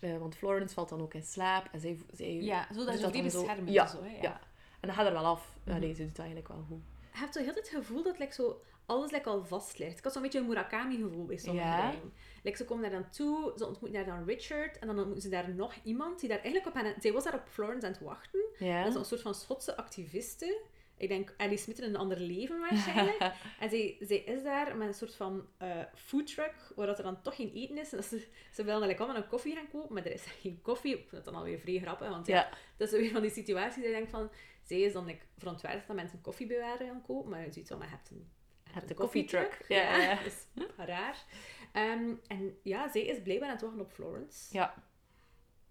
[0.00, 1.68] Eh, want Florence valt dan ook in slaap.
[1.72, 3.70] En zij, zij Ja, zo dat doet is ook die bescherming.
[3.70, 4.22] Ja, Zo, hè, ja.
[4.22, 4.40] ja.
[4.80, 5.56] En dat gaat er wel af.
[5.64, 5.76] Mhm.
[5.76, 6.82] Allee, ze doet dat eigenlijk wel goed.
[7.12, 9.98] Je hebt zo heel het gevoel dat like, zo, alles like, al vast ligt.
[9.98, 11.90] Ik had zo'n beetje een Murakami-gevoel bij sommige Ja.
[11.90, 12.12] dingen.
[12.42, 15.28] Like, ze komen daar dan toe, ze ontmoeten daar dan Richard, en dan ontmoeten ze
[15.28, 16.94] daar nog iemand die daar eigenlijk op hen...
[17.00, 18.40] Zij was daar op Florence aan het wachten.
[18.58, 18.82] Ja.
[18.82, 20.60] Dat is een soort van Schotse activiste.
[21.02, 23.20] Ik denk Alice Smith in een ander leven waarschijnlijk.
[23.60, 27.22] en zij, zij is daar met een soort van eh foodtruck, waar dat er dan
[27.22, 27.92] toch geen eten is.
[27.92, 28.26] En ze, ze
[28.64, 30.92] wilden eigenlijk allemaal een koffie gaan kopen, maar er is geen koffie.
[30.92, 32.48] Ik vind dat dan alweer vrij grappig, want ja, Ja.
[32.76, 34.30] dat is weer van die situaties dat je denkt van...
[34.62, 37.68] Zij is dan like, verontwaardigd dat mensen koffie bij haar gaan kopen, maar je ziet
[37.68, 38.30] wel, maar je hebt een,
[38.64, 39.64] je hebt een koffietruck.
[39.68, 40.14] ja, ja.
[40.22, 41.24] dat is raar.
[41.72, 44.56] Ehm, en ja, zij is blijkbaar aan het wachten op Florence.
[44.56, 44.74] Ja.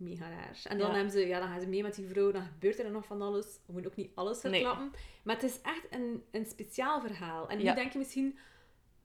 [0.01, 0.59] Mega raar.
[0.63, 0.93] En dan, Ja.
[0.93, 3.21] hebben ze, ja, dan gaan ze mee met die vrouw, dan gebeurt er nog van
[3.21, 3.45] alles.
[3.65, 4.51] We moeten ook niet alles Nee.
[4.53, 4.91] verklappen.
[5.23, 7.49] Maar het is echt een, een speciaal verhaal.
[7.49, 7.73] En nu Ja.
[7.73, 8.37] denk je misschien,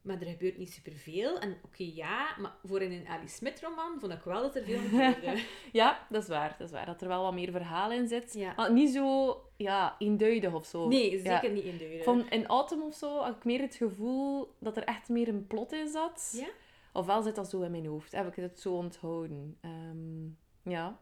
[0.03, 1.39] maar er gebeurt niet superveel.
[1.39, 4.65] En oké, ja, maar voor in een Alice Smith roman vond ik wel dat er
[4.65, 5.43] veel gebeurde.
[5.73, 6.55] ja, dat is waar.
[6.59, 6.87] Dat is waar.
[6.87, 8.35] Dat er wel wat meer verhaal in zit.
[8.35, 8.53] Ja.
[8.57, 10.89] Maar niet zo ja, eenduidig of zo.
[10.89, 12.05] nee, zeker niet eenduidig.
[12.05, 15.47] Van in Autumn of zo had ik meer het gevoel dat er echt meer een
[15.47, 16.35] plot in zat.
[16.37, 16.47] Ja?
[16.93, 18.13] Ofwel zit dat zo in mijn hoofd.
[18.13, 19.59] Heb ik het zo onthouden.
[19.61, 20.25] Ehm,
[20.67, 20.99] ja.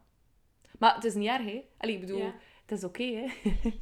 [0.79, 1.63] Maar het is niet erg, hè?
[1.77, 2.33] Allee, ik bedoel, Ja.
[2.65, 3.25] het is oké, hè?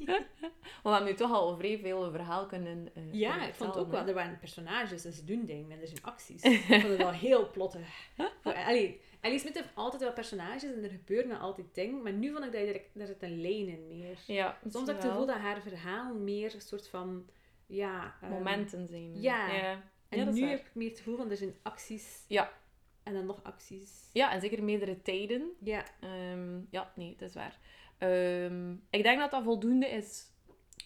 [0.84, 3.84] We hebben nu toch al vrij veel verhaal kunnen eh, Ja, kunnen ik vond het
[3.84, 4.08] ook wel.
[4.08, 6.43] Er waren personages en ze doen dingen en er zijn acties.
[6.43, 7.88] ik vond het wel heel plottig.
[8.43, 12.02] Allee, Alice Smith heeft altijd wel personages en er gebeuren altijd dingen.
[12.02, 14.17] Maar nu vond ik dat er, daar zit een lijn in meer.
[14.28, 17.30] Ja, Soms heb ik het gevoel dat haar verhaal meer een soort van...
[17.65, 19.22] Ja, ehm, Momenten zijn.
[19.22, 19.54] ja.
[19.54, 19.91] ja.
[20.10, 22.26] En Ja, nu heb ik meer het gevoel van er zijn acties.
[22.28, 22.52] Ja.
[23.04, 24.10] En dan nog acties.
[24.13, 25.52] Ja, en zeker meerdere tijden.
[25.60, 25.86] Ja.
[26.00, 27.60] Ehm, ja, nee, dat is waar.
[27.98, 30.32] Ehm, ik denk dat dat voldoende is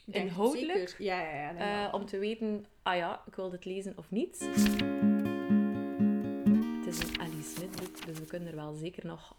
[0.05, 0.95] Inhoudelijk?
[0.97, 4.39] Ja, ja, eh, om te weten, ah ja, ik wil dit lezen of niet.
[6.77, 9.35] Het is een Alice Smith boek, dus we kunnen er wel zeker nog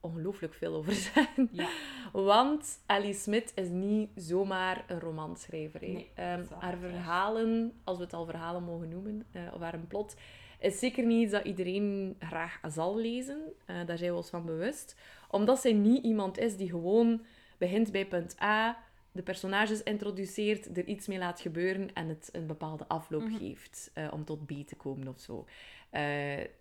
[0.00, 1.48] ongelooflijk veel over zeggen.
[1.52, 1.68] Ja.
[2.12, 5.80] Want Alice Smith is niet zomaar een romanschrijver.
[5.80, 9.86] Nee, Ehm, haar verhalen, als we het al verhalen mogen noemen, eh, of haar een
[9.86, 10.16] plot,
[10.60, 13.40] is zeker niet iets dat iedereen graag zal lezen.
[13.66, 14.96] Eh, daar zijn we ons van bewust.
[15.30, 17.24] Omdat zij niet iemand is die gewoon
[17.58, 18.78] begint bij punt A,
[19.12, 23.36] de personages introduceert, er iets mee laat gebeuren en het een bepaalde afloop Mhm.
[23.38, 25.46] geeft eh, om tot B te komen of zo.
[25.90, 26.02] Eh,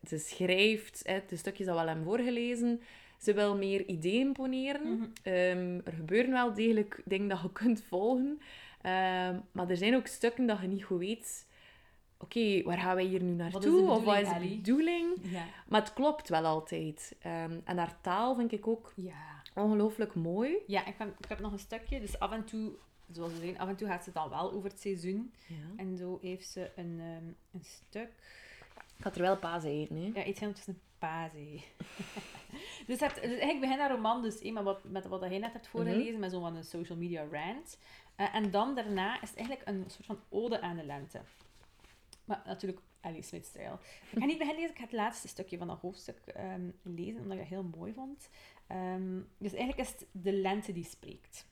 [0.07, 2.81] ze schrijft, hè, de stukjes dat we al hebben voorgelezen,
[3.19, 4.93] ze wil meer ideeën poneren.
[4.93, 5.03] Mhm.
[5.23, 8.39] Ehm, er gebeuren wel degelijk dingen dat je kunt volgen.
[8.81, 11.47] Ehm, maar er zijn ook stukken dat je niet goed weet...
[12.19, 13.89] Oké, waar gaan wij hier nu naartoe?
[13.89, 15.15] Of wat is de bedoeling?
[15.21, 15.45] Ja.
[15.67, 17.15] Maar het klopt wel altijd.
[17.21, 19.41] Ehm, en haar taal vind ik ook Ja.
[19.55, 20.57] ongelooflijk mooi.
[20.67, 21.99] Ja, ik heb, ik heb nog een stukje.
[21.99, 22.71] Dus af en toe,
[23.11, 25.33] zoals we zeggen, af en toe gaat ze dan wel over het seizoen.
[25.47, 25.55] Ja.
[25.75, 28.09] En zo heeft ze een, ehm, een stuk...
[28.97, 30.11] Ik had er wel paas eten, hè.
[30.19, 31.65] Ja, iets heel tussen pazie.
[32.87, 35.53] dus, het, dus eigenlijk begint haar roman dus, eh, met, wat, met wat hij net
[35.53, 37.77] hebt voorgelezen, met zo'n van een social media rant.
[38.15, 41.21] Eh, en dan daarna is het eigenlijk een soort van ode aan de lente.
[42.29, 43.79] Maar natuurlijk Alice Smith-stijl.
[44.11, 47.21] Ik ga niet beginnen lezen, ik ga het laatste stukje van dat hoofdstuk ehm, lezen,
[47.21, 48.29] omdat ik het heel mooi vond.
[48.67, 51.47] Ehm, dus eigenlijk is het de lente die spreekt.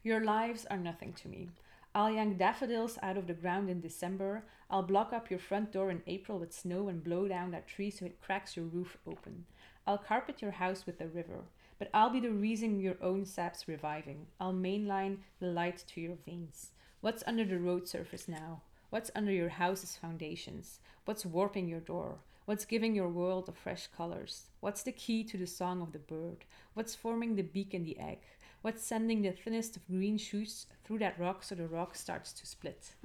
[0.00, 1.48] Your lives are nothing to me.
[1.94, 4.44] I'll yank daffodils out of the ground in December.
[4.68, 7.90] I'll block up your front door in April with snow and blow down that tree
[7.90, 9.46] so it cracks your roof open.
[9.86, 11.44] I'll carpet your house with the river,
[11.78, 14.26] but I'll be the reason your own sap's reviving.
[14.40, 16.72] I'll mainline the light to your veins.
[17.00, 18.62] What's under the road surface now?
[18.90, 20.80] What's under your house's foundations?
[21.04, 22.18] What's warping your door?
[22.46, 24.50] What's giving your world of fresh colors?
[24.60, 26.44] What's the key to the song of the bird?
[26.74, 28.18] What's forming the beak and the egg?
[28.62, 32.46] What's sending the thinnest of green shoots through that rock so the rock starts to
[32.46, 32.96] split?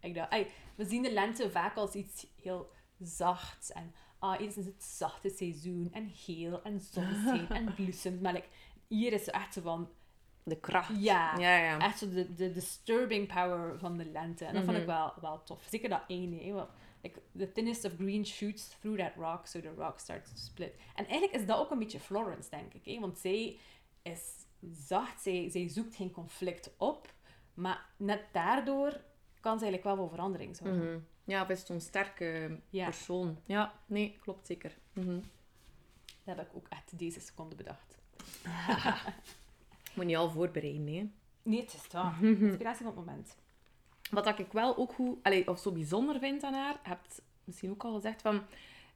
[0.00, 4.84] Ik dacht, we zien de lente vaak als iets heel zachts en ah, is het
[4.84, 8.20] zachte seizoen en geel en zonneschijn en bloesem.
[8.20, 8.48] Maar like,
[8.88, 9.88] hier is het echt zo van,
[10.48, 10.92] De kracht.
[11.02, 11.78] ja, Ja, ja.
[11.78, 14.44] echt zo de, de disturbing power van de lente.
[14.44, 14.92] En dat vond ik Mhm.
[14.92, 15.66] wel, wel tof.
[15.70, 16.68] Zeker dat ene, hè, wel,
[17.02, 20.72] like, the thinnest of green shoots through that rock, so the rock starts to split.
[20.94, 22.84] En eigenlijk is dat ook een beetje Florence, denk ik.
[22.84, 23.00] Hè?
[23.00, 23.58] Want zij
[24.02, 24.20] is
[24.72, 27.12] zacht, zij, zij zoekt geen conflict op,
[27.54, 29.00] maar net daardoor
[29.40, 30.92] kan ze eigenlijk wel voor verandering zorgen.
[30.92, 30.98] Mhm.
[31.24, 32.84] Ja, is zo'n sterke Ja.
[32.84, 33.38] persoon.
[33.46, 34.76] Ja, nee, klopt zeker.
[34.92, 35.20] Mhm.
[36.24, 37.98] Dat heb ik ook echt deze seconde bedacht.
[39.98, 41.10] Moet je al voorbereiden, hè.
[41.42, 42.12] Nee, het is dat.
[42.40, 43.36] Inspiratie van het moment.
[44.10, 47.70] Wat ik wel ook goed, allee, of zo bijzonder vind aan haar, je hebt misschien
[47.70, 48.42] ook al gezegd van,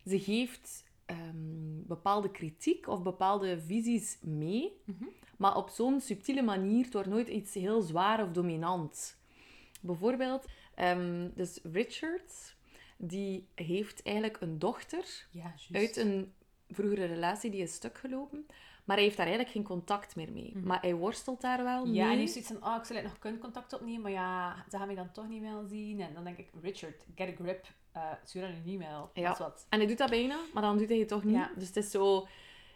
[0.07, 4.73] ze geeft ehm, bepaalde kritiek of bepaalde visies mee.
[4.85, 5.05] Mhm.
[5.37, 9.17] Maar op zo'n subtiele manier door nooit iets heel zwaar of dominant.
[9.81, 12.57] Bijvoorbeeld, ehm, dus Richard,
[12.97, 16.33] die heeft eigenlijk een dochter Ja, uit een
[16.71, 18.47] vroegere relatie die is stuk gelopen.
[18.85, 20.57] Maar hij heeft daar eigenlijk geen contact meer mee.
[20.65, 21.93] Maar hij worstelt daar wel mee.
[21.93, 21.95] Mhm.
[21.95, 24.65] Ja, en hij heeft zoiets van, oh, ik zou nog kunnen contact opnemen, maar ja,
[24.71, 26.01] ze gaan mij dan toch niet meer zien.
[26.01, 27.67] En dan denk ik, Richard, get a grip,
[27.97, 29.11] uh, stuur dan een e-mail.
[29.15, 29.23] Ja.
[29.23, 29.67] Dat is wat.
[29.69, 31.35] En hij doet dat bijna, maar dan doet hij het toch niet.
[31.35, 31.51] Ja.
[31.57, 32.27] Dus het is zo...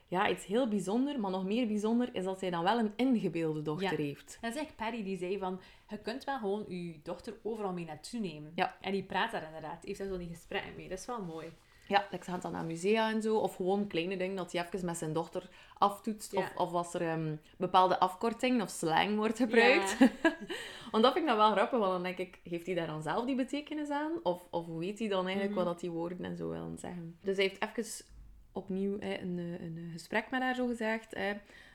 [0.09, 1.21] Ja, iets heel bijzonder.
[1.21, 4.05] Maar nog meer bijzonder is dat hij dan wel een ingebeelde dochter Ja.
[4.05, 4.39] heeft.
[4.41, 7.85] Dat is echt Paddy die zei van, je kunt wel gewoon je dochter overal mee
[7.85, 8.53] naartoe nemen.
[8.55, 8.77] Ja.
[8.81, 10.89] En die praat daar inderdaad, heeft daar zo die gesprekken mee.
[10.89, 11.53] Dat is wel mooi.
[11.89, 13.37] Ja, ze gaan dan naar musea en zo.
[13.37, 16.33] Of gewoon kleine dingen dat hij even met zijn dochter aftoetst.
[16.33, 16.39] Ja.
[16.39, 19.97] Of, of als er ehm, bepaalde afkorting of slang wordt gebruikt.
[20.93, 21.79] want dat vind ik dan wel grappig.
[21.79, 24.13] Want dan denk ik, heeft hij daar dan zelf die betekenis aan?
[24.23, 25.65] Of, of hoe weet hij dan eigenlijk Mhm.
[25.65, 27.17] wat dat die woorden en zo willen zeggen?
[27.23, 28.05] Dus hij heeft even
[28.53, 31.15] opnieuw hè, een, eh, een gesprek met haar zo gezegd.
[31.15, 31.33] Hè.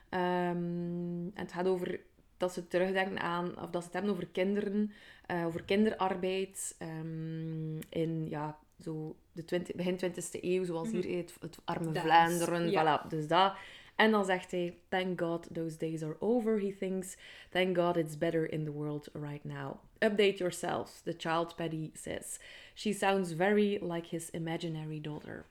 [0.08, 2.00] Ehm, en het gaat over
[2.36, 4.92] dat ze terugdenken aan, of dat ze het hebben over kinderen,
[5.26, 10.96] eh, over kinderarbeid ehm, in ja, zo de 20, begin 20e eeuw, zoals Mhm.
[11.02, 12.70] hier het, het arme Vlaanderen.
[12.70, 13.02] ja.
[13.04, 13.54] Voilà, dus dat.
[13.96, 17.16] En dan zegt hij, thank God those days are over, he thinks.
[17.50, 19.74] Thank God it's better in the world right now.
[19.98, 22.38] Update yourselves, the child Paddy says.
[22.74, 25.44] She sounds very like his imaginary daughter.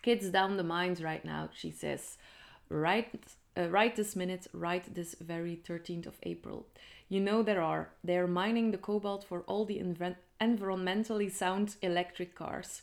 [0.00, 2.16] Kids down the mines right now, she says.
[2.68, 3.08] Right,
[3.60, 6.66] uh, right this minute, right this very 13th of April.
[7.08, 7.90] You know there are.
[8.02, 12.82] They're mining the cobalt for all the env- environmentally sound electric cars.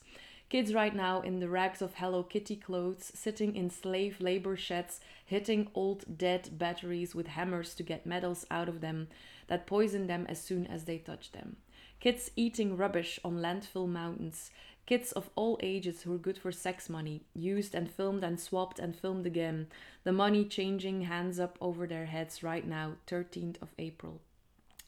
[0.50, 5.02] Kids right now in the rags of Hello Kitty clothes, sitting in slave labor sheds,
[5.26, 9.08] hitting old dead batteries with hammers to get metals out of them
[9.48, 11.58] that poison them as soon as they touch them.
[12.00, 14.52] Kids eating rubbish on landfill mountains.
[14.88, 18.80] Kids of all ages who are good for sex money, used and filmed and swapped
[18.80, 19.68] and filmed again.
[20.06, 24.22] The money changing hands up over their heads right now, 13th of April.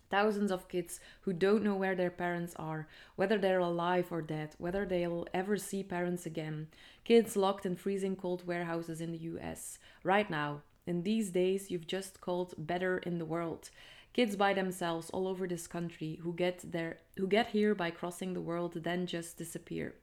[0.09, 4.55] Thousands of kids who don't know where their parents are, whether they're alive or dead,
[4.57, 6.67] whether they'll ever see parents again.
[7.03, 9.79] Kids locked in freezing cold warehouses in the US.
[10.05, 13.69] Right now, in these days you've just called better in the world.
[14.13, 18.34] Kids by themselves all over this country who get there who get here by crossing
[18.34, 19.93] the world then just disappear.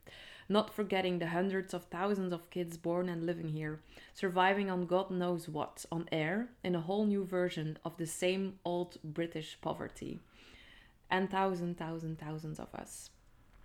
[0.48, 3.80] Not forgetting the hundreds of thousands of kids born and living here,
[4.14, 8.60] surviving on God knows what, on air, in a whole new version of the same
[8.64, 10.20] old British poverty.
[11.10, 13.10] And thousand, thousand, thousands of us.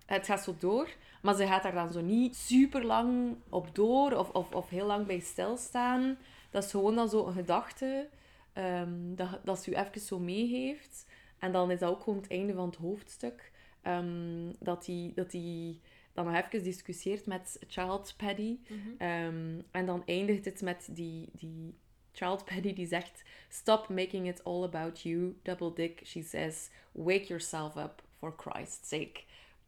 [0.06, 0.88] Het gaat zo door,
[1.20, 4.86] maar ze gaat daar dan zo niet super lang op door of, of, of heel
[4.86, 6.16] lang bij stilstaan.
[6.50, 8.08] Dat is gewoon dan zo een gedachte
[8.52, 11.06] ehm, dat, dat ze u even zo meegeeft.
[11.38, 13.50] En dan is dat ook gewoon het einde van het hoofdstuk.
[13.82, 15.80] ehm, dat hij dat die
[16.12, 18.58] dan nog even discussieert met Child Paddy.
[18.98, 21.74] Ehm, en dan eindigt het met die, die
[22.12, 23.22] Child Paddy die zegt...
[23.48, 26.00] Stop making it all about you, double dick.
[26.04, 29.20] She says, wake yourself up, for Christ's sake.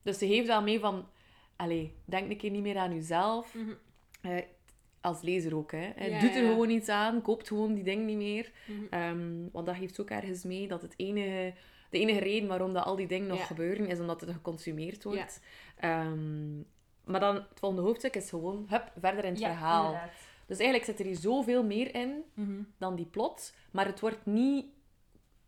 [0.03, 1.09] Dus ze geeft wel mee van...
[1.57, 3.55] Allee, denk een keer niet meer aan jezelf.
[3.55, 3.73] Mhm.
[4.21, 4.43] Eh,
[5.05, 5.93] als lezer ook, hè.
[6.07, 6.49] Ja, Doet er ja.
[6.51, 7.23] gewoon iets aan.
[7.23, 8.53] Koopt gewoon die dingen niet meer.
[8.67, 8.81] Mhm.
[8.91, 11.55] Ehm, want dat geeft ook ergens mee dat het enige,
[11.91, 13.45] de enige reden waarom dat al die dingen nog Ja.
[13.45, 15.41] gebeuren, is omdat het geconsumeerd wordt.
[15.77, 16.57] Ehm,
[17.05, 19.85] maar dan, het volgende hoofdstuk is gewoon, hup, verder in het verhaal.
[19.85, 20.11] inderdaad.
[20.47, 22.63] Dus eigenlijk zit er hier zoveel meer in Mhm.
[22.79, 24.67] dan die plot, maar het wordt niet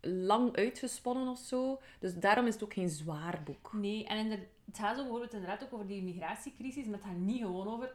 [0.01, 1.79] lang uitgesponnen of zo.
[1.99, 3.73] Dus daarom is het ook geen zwaar boek.
[3.73, 4.39] Nee, en het
[4.73, 7.93] gaat zo bijvoorbeeld inderdaad ook over die migratiecrisis, maar het gaat niet gewoon over...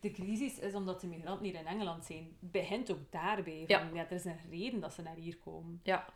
[0.00, 2.36] De crisis is omdat de migranten hier in Engeland zijn.
[2.40, 3.64] Begint ook daarbij.
[3.66, 3.90] Van, Ja.
[3.92, 4.06] ja.
[4.06, 5.80] er is een reden dat ze naar hier komen.
[5.82, 6.06] Ja.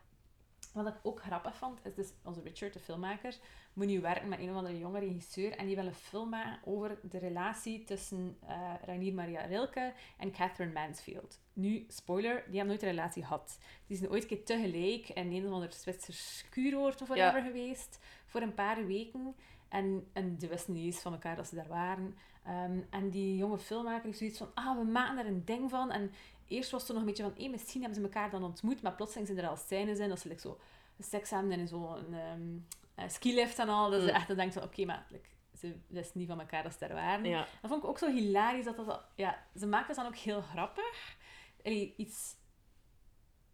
[0.73, 3.37] Wat ik ook grappig vond, is dus onze Richard, de filmmaker,
[3.73, 6.59] moet nu werken met een of andere jonge regisseur en die wil een film maken
[6.65, 11.41] over de relatie tussen eh Rainier Maria Rilke en Catherine Mansfield.
[11.53, 13.59] Nu, spoiler, die hebben nooit een relatie gehad.
[13.87, 17.99] Die zijn ooit een keer tegelijk in een of ander Zwitsers kuuroord of whatever geweest,
[18.27, 19.35] voor een paar weken.
[19.69, 22.17] En, en die wisten niet eens van elkaar dat ze daar waren.
[22.45, 25.91] Ehm, en die jonge filmmaker heeft zoiets van, ah, we maken er een ding van.
[25.91, 26.13] En
[26.49, 28.95] eerst was het nog een beetje van, hé, misschien hebben ze elkaar dan ontmoet, maar
[28.95, 30.59] plotseling zijn er al scènes in dat ze like, zo
[30.99, 32.67] seks hebben in zo'n um,
[33.09, 33.91] skilift en al.
[33.91, 34.07] Dat Mm.
[34.07, 35.29] ze echt dan denkt van, oké, maar like,
[35.59, 37.25] ze wisten niet van elkaar dat ze daar waren.
[37.25, 37.47] Ja.
[37.61, 38.65] Dat vond ik ook zo hilarisch.
[38.65, 41.17] Dat dat, ja, ze maken het dan ook heel grappig.
[41.65, 42.35] Allee, iets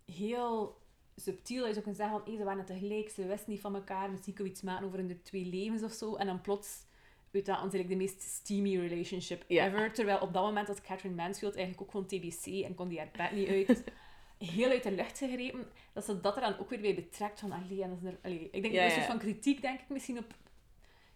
[0.05, 0.81] heel
[1.17, 1.59] subtiel.
[1.59, 4.11] Dat je zo kunt zeggen van, hé, ze waren tegelijk, ze wisten niet van elkaar.
[4.11, 6.15] Misschien kunnen we iets maken over hun twee levens of zo.
[6.15, 6.85] En dan plots
[7.33, 9.93] uit dat natuurlijk de meest steamy relationship ever.
[9.93, 13.11] Terwijl op dat moment had Catherine Mansfield eigenlijk ook gewoon TBC en kon die haar
[13.13, 13.85] bed niet uit.
[14.39, 15.67] Heel uit de lucht gegrepen.
[15.93, 18.19] Dat ze dat er dan ook weer bij betrekt van, allee, en dat is er,
[18.23, 18.49] allee.
[18.53, 20.35] Ik denk, dat is een soort van kritiek, denk ik, misschien op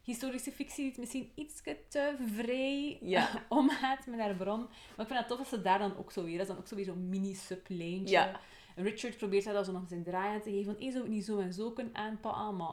[0.03, 3.31] historische fictie die misschien iets te vrij Ja.
[3.48, 4.61] omgaat met haar bron.
[4.61, 6.33] Maar ik vind het tof dat ze daar dan ook zo weer...
[6.33, 8.14] Dat is dan ook zo weer zo'n mini-sublijntje.
[8.14, 8.40] Ja.
[8.77, 10.64] En Richard probeert daar dan zo nog zijn draai aan te geven.
[10.64, 12.57] Van, hey, zou het niet zo en zo kunnen aanpakken?
[12.57, 12.72] Maar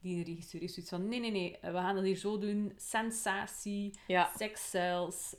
[0.00, 1.08] die regisseur heeft zoiets van...
[1.08, 1.58] Nee, nee, nee.
[1.60, 2.72] We gaan dat hier zo doen.
[2.76, 3.98] Sensatie.
[4.06, 4.32] Ja.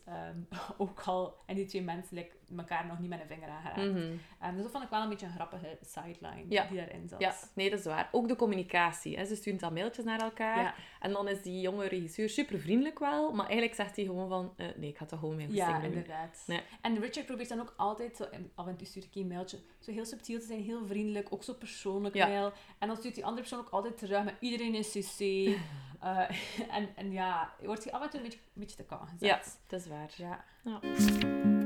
[0.06, 0.42] Ehm,
[0.78, 1.36] ook al...
[1.46, 3.78] En die twee mensen like, elkaar nog niet met een vinger aangeraakt.
[3.92, 4.12] Mhm.
[4.40, 6.66] Ehm, dus dat vond ik wel een beetje een grappige sideline Ja.
[6.68, 7.20] die daarin zat.
[7.20, 8.10] Ja, nee, dat is waar.
[8.12, 9.18] Ook de communicatie.
[9.18, 9.26] Hè.
[9.26, 10.62] Ze sturen dan mailtjes naar elkaar.
[10.62, 10.74] Ja.
[11.00, 14.54] En dan is die jonge regisseur super vriendelijk wel, maar eigenlijk zegt hij gewoon van...
[14.58, 15.94] eh, nee, ik ga toch gewoon mijn Ja, goesting doen.
[16.02, 16.44] inderdaad.
[16.48, 16.62] Nee.
[16.82, 19.92] En Richard probeert dan ook altijd, zo, af en toe stuurt ik een mailtje, zo
[19.92, 22.28] heel subtiel te zijn, heel vriendelijk, ook zo persoonlijk Ja.
[22.28, 22.52] mail.
[22.80, 25.20] En dan stuurt die andere persoon ook altijd terug met iedereen in CC.
[26.02, 26.30] Eh,
[26.70, 29.20] en, en ja, wordt hij af en toe een beetje, een beetje te kan gezet.
[29.20, 30.10] Ja, dat is waar.
[30.18, 30.44] Ja.
[30.64, 31.61] Kan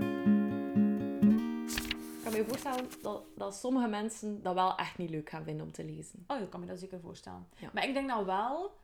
[2.37, 5.83] me voorstellen dat, dat sommige mensen dat wel echt niet leuk gaan vinden om te
[5.83, 6.23] lezen.
[6.27, 7.47] Oh, ik kan me dat zeker voorstellen.
[7.57, 7.69] Ja.
[7.73, 8.77] Maar ik denk nou wel,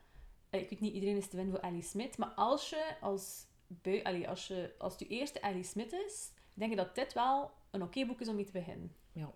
[0.50, 3.46] eh, ik weet niet, iedereen is te winnen voor Ellie Smith, maar als je als,
[3.66, 7.12] bui, allee, als, je, als het je eerste Ellie Smith is, denk ik dat dit
[7.12, 8.94] wel een oké boek is om mee te beginnen.
[9.12, 9.32] Ja.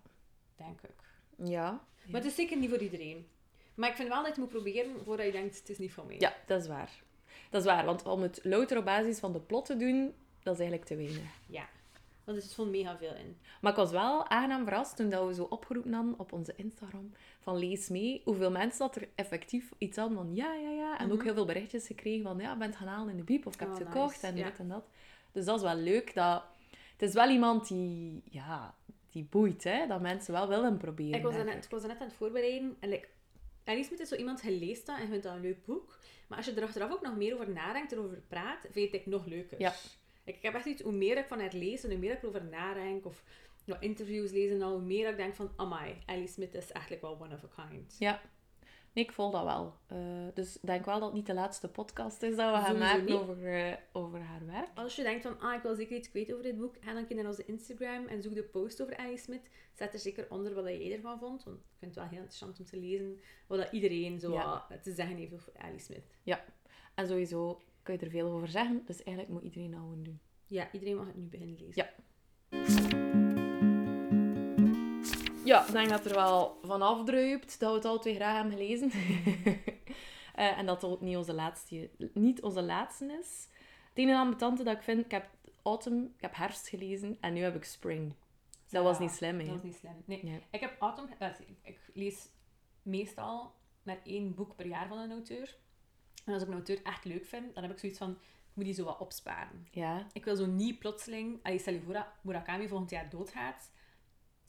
[0.55, 0.95] Denk ik.
[1.47, 1.85] Ja.
[2.07, 3.27] Maar het is zeker niet voor iedereen.
[3.75, 6.05] Maar ik vind wel dat je moet proberen voordat je denkt, het is niet voor
[6.05, 6.15] mij.
[6.19, 7.03] Ja, dat is waar.
[7.49, 10.53] Dat is waar, want om het louter op basis van de plot te doen, dat
[10.53, 11.39] is eigenlijk te weinig.
[11.47, 11.69] Ja.
[12.27, 13.37] Want er zit gewoon mega veel in.
[13.61, 17.11] Maar ik was wel aangenaam verrast toen dat we zo opgeroepen hadden op onze Instagram
[17.39, 20.99] van lees mee, hoeveel mensen dat er effectief iets hadden van ja, ja, ja.
[20.99, 23.23] En ook heel veel berichtjes gekregen van ja, ik ben het gaan halen in de
[23.23, 24.25] biep of ik heb Oh, het gekocht nice.
[24.27, 24.45] en Ja.
[24.49, 24.85] dit en dat.
[25.31, 26.13] Dus dat is wel leuk.
[26.13, 26.43] Dat...
[26.97, 28.75] Het is wel iemand die, ja,
[29.11, 29.87] die boeit, hè.
[29.87, 31.13] Dat mensen wel willen proberen.
[31.17, 32.75] Ik was, net, ik was net aan het voorbereiden.
[32.79, 33.07] En like,
[33.65, 35.97] Smith is zo iemand, leest dat en vindt dat een leuk boek.
[36.27, 39.05] Maar als je er achteraf ook nog meer over nadenkt, erover praat, vind je het
[39.05, 39.59] nog leuker.
[39.59, 39.73] Ja.
[40.27, 43.05] Ik heb echt iets, hoe meer ik van het lezen, hoe meer ik erover nadenk,
[43.05, 43.23] of
[43.65, 47.19] wat interviews lezen, al, hoe meer ik denk van, amai, Alice Smith is eigenlijk wel
[47.21, 47.95] one of a kind.
[47.99, 48.21] Ja.
[48.93, 49.73] Nee, ik voel dat wel.
[49.87, 49.97] Eh,
[50.33, 53.05] dus ik denk wel dat het niet de laatste podcast is dat we gaan maken
[53.05, 53.13] niet.
[53.15, 54.67] over, eh, over haar werk.
[54.75, 57.05] Als je denkt van, ah, ik wil zeker iets kwijt over dit boek, ga dan
[57.15, 59.49] naar onze Instagram en zoek de post over Alice Smith.
[59.73, 62.59] Zet er zeker onder wat jij ervan vond, want ik vind het wel heel interessant
[62.59, 64.67] om te lezen wat dat iedereen zo Ja.
[64.81, 66.37] te zeggen heeft over Alice Smith.
[66.95, 70.19] En sowieso kun je er veel over zeggen, dus eigenlijk moet iedereen dat gewoon doen.
[70.47, 71.73] Ja, iedereen mag het nu beginnen lezen.
[71.75, 71.89] Ja.
[75.45, 78.51] Ja, ik denk dat er wel van afdruipt dat we het al twee graag hebben
[78.57, 78.91] gelezen.
[80.37, 83.47] Eh, en dat het niet onze laatste, niet onze laatste is.
[83.89, 85.29] Het enige ambetante dat ik vind, ik heb
[85.63, 88.13] autumn, ik heb herfst gelezen en nu heb ik spring.
[88.69, 89.45] Dat was niet slim, hè?
[89.45, 90.03] Dat was niet slim.
[90.05, 90.23] Nee.
[90.23, 90.41] Nee.
[90.51, 91.09] Ik heb Autumn...
[91.19, 92.29] ik- Ik lees
[92.81, 95.57] meestal maar één boek per jaar van een auteur.
[96.27, 98.11] En als ik een auteur echt leuk vind, dan heb ik zoiets van...
[98.11, 99.67] Ik moet die zo wat opsparen.
[99.71, 101.39] Ja, Ik wil zo niet plotseling...
[101.43, 103.71] Allee, stel je voor dat Murakami volgend jaar doodgaat.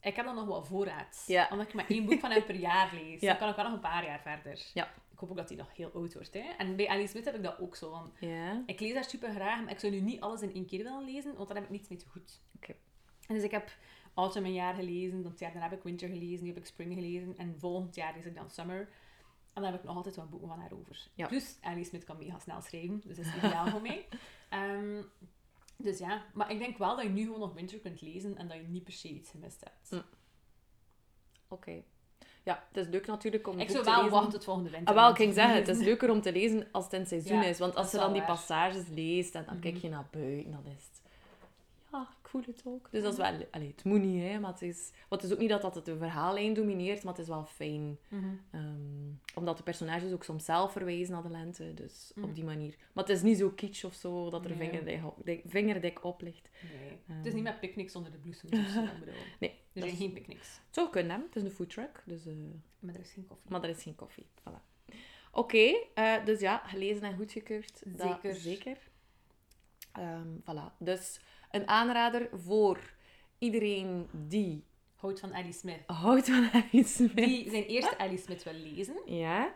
[0.01, 1.25] Ik heb dan nog wel voorraad.
[1.27, 1.49] Ja.
[1.51, 3.21] Omdat ik maar één boek van hem per jaar lees.
[3.31, 4.71] Dan kan ik wel nog een paar jaar verder.
[4.75, 4.93] Ja.
[5.13, 6.35] Ik hoop ook dat hij nog heel oud wordt.
[6.35, 6.51] Hè.
[6.59, 8.13] En bij Alice Smith heb ik dat ook zo.
[8.21, 8.63] Ja.
[8.67, 11.05] ik lees haar super graag, maar ik zou nu niet alles in één keer willen
[11.05, 12.41] lezen, want dan heb ik niets mee te goed.
[12.57, 12.75] Oké.
[13.27, 13.77] En dus ik heb
[14.15, 16.67] Autumn een jaar gelezen, dan het jaar daarna heb ik Winter gelezen, nu heb ik
[16.67, 18.89] Spring gelezen en volgend jaar lees ik dan Summer.
[19.59, 21.09] En dan heb ik nog altijd wel boeken van haar over.
[21.15, 21.27] Ja.
[21.27, 24.07] Plus, Alice Smith kan mega snel schrijven, dus dat is ideaal voor mij.
[24.49, 25.03] Ehm,
[25.77, 28.49] dus ja, maar ik denk wel dat je nu gewoon nog Winter kunt lezen en
[28.49, 29.91] dat je niet per se iets gemist hebt.
[29.91, 30.03] Mm.
[31.49, 31.83] Oké.
[32.43, 34.13] Ja, het is leuk natuurlijk om Ik zou te wel lezen.
[34.13, 34.89] wachten tot volgende winter.
[34.95, 37.09] Ah, wel, ik ging zeggen, het is leuker om te lezen als het in het
[37.09, 37.59] seizoen Ja, is.
[37.59, 39.63] Want dat als je dan die passages leest en dan Mhm.
[39.63, 41.01] kijk je naar buiten, dan is het...
[42.29, 42.89] Voel het ook.
[42.91, 43.47] Dus dat is wel...
[43.51, 44.39] Allee, het moet niet, hè.
[44.41, 44.91] Maar het is...
[45.09, 47.45] Want het is ook niet dat dat het de verhaallijn domineert, maar het is wel
[47.45, 47.99] fijn.
[48.09, 48.25] Mhm.
[48.51, 51.75] Ehm, omdat de personages ook soms zelf verwijzen naar de lente.
[51.75, 52.27] Dus Mhm.
[52.29, 52.77] op die manier.
[52.93, 54.69] Maar het is niet zo kitsch of zo, dat er Nee.
[54.69, 56.49] vingerdik, dik- vingerdik op ligt.
[56.81, 56.99] Nee.
[57.09, 57.17] Ehm.
[57.17, 59.15] Het is niet met picknicks onder de bloesems zo, ik bedoel.
[59.41, 60.49] Nee, Er zijn geen picknicks.
[60.67, 61.23] Het zou kunnen, hè.
[61.27, 62.27] Het is een foodtruck, dus...
[62.27, 62.33] eh,
[62.79, 63.51] Maar er is geen koffie.
[63.51, 64.27] Maar er is geen koffie.
[64.41, 64.87] Voilà.
[65.33, 67.83] Oké, eh, dus ja, gelezen en goedgekeurd.
[67.85, 68.35] Dat Zeker.
[68.35, 68.77] zeker.
[69.93, 70.77] Ehm, voilà.
[70.79, 72.79] Dus een aanrader voor
[73.39, 75.81] iedereen die Houdt van Ellie Smith.
[75.87, 77.17] houdt van Alice Smith.
[77.17, 78.97] Die zijn eerste Ellie Smith wil lezen.
[79.07, 79.55] Ja.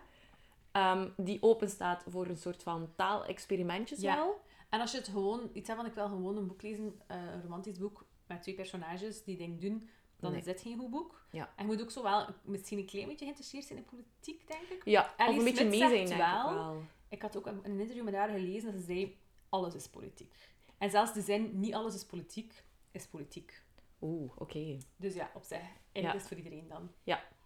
[0.73, 4.15] Ehm, die open staat voor een soort van taalexperimentjes Ja.
[4.17, 4.41] wel.
[4.71, 7.17] En als je het gewoon, iets hebt van ik wil gewoon een boek lezen, eh,
[7.33, 9.89] een romantisch boek met twee personages die dingen doen,
[10.21, 10.41] dan Nee.
[10.41, 11.27] is dit geen goed boek.
[11.31, 11.53] Ja.
[11.57, 14.63] En je moet ook zo wel misschien een klein beetje geïnteresseerd zijn in politiek, denk
[14.69, 14.85] ik.
[14.85, 16.83] Ja, of Alice een beetje Smith mee zijn, denk ik wel- wel.
[17.09, 19.17] Ik had ook een, een interview met haar gelezen dat ze zei,
[19.49, 20.35] alles is politiek.
[20.83, 23.63] En zelfs de zin, niet alles is politiek, is politiek.
[24.01, 24.79] Oeh, oké.
[24.97, 25.59] Dus ja, op zich.
[25.93, 26.13] En Ja.
[26.13, 26.91] dat is voor iedereen dan.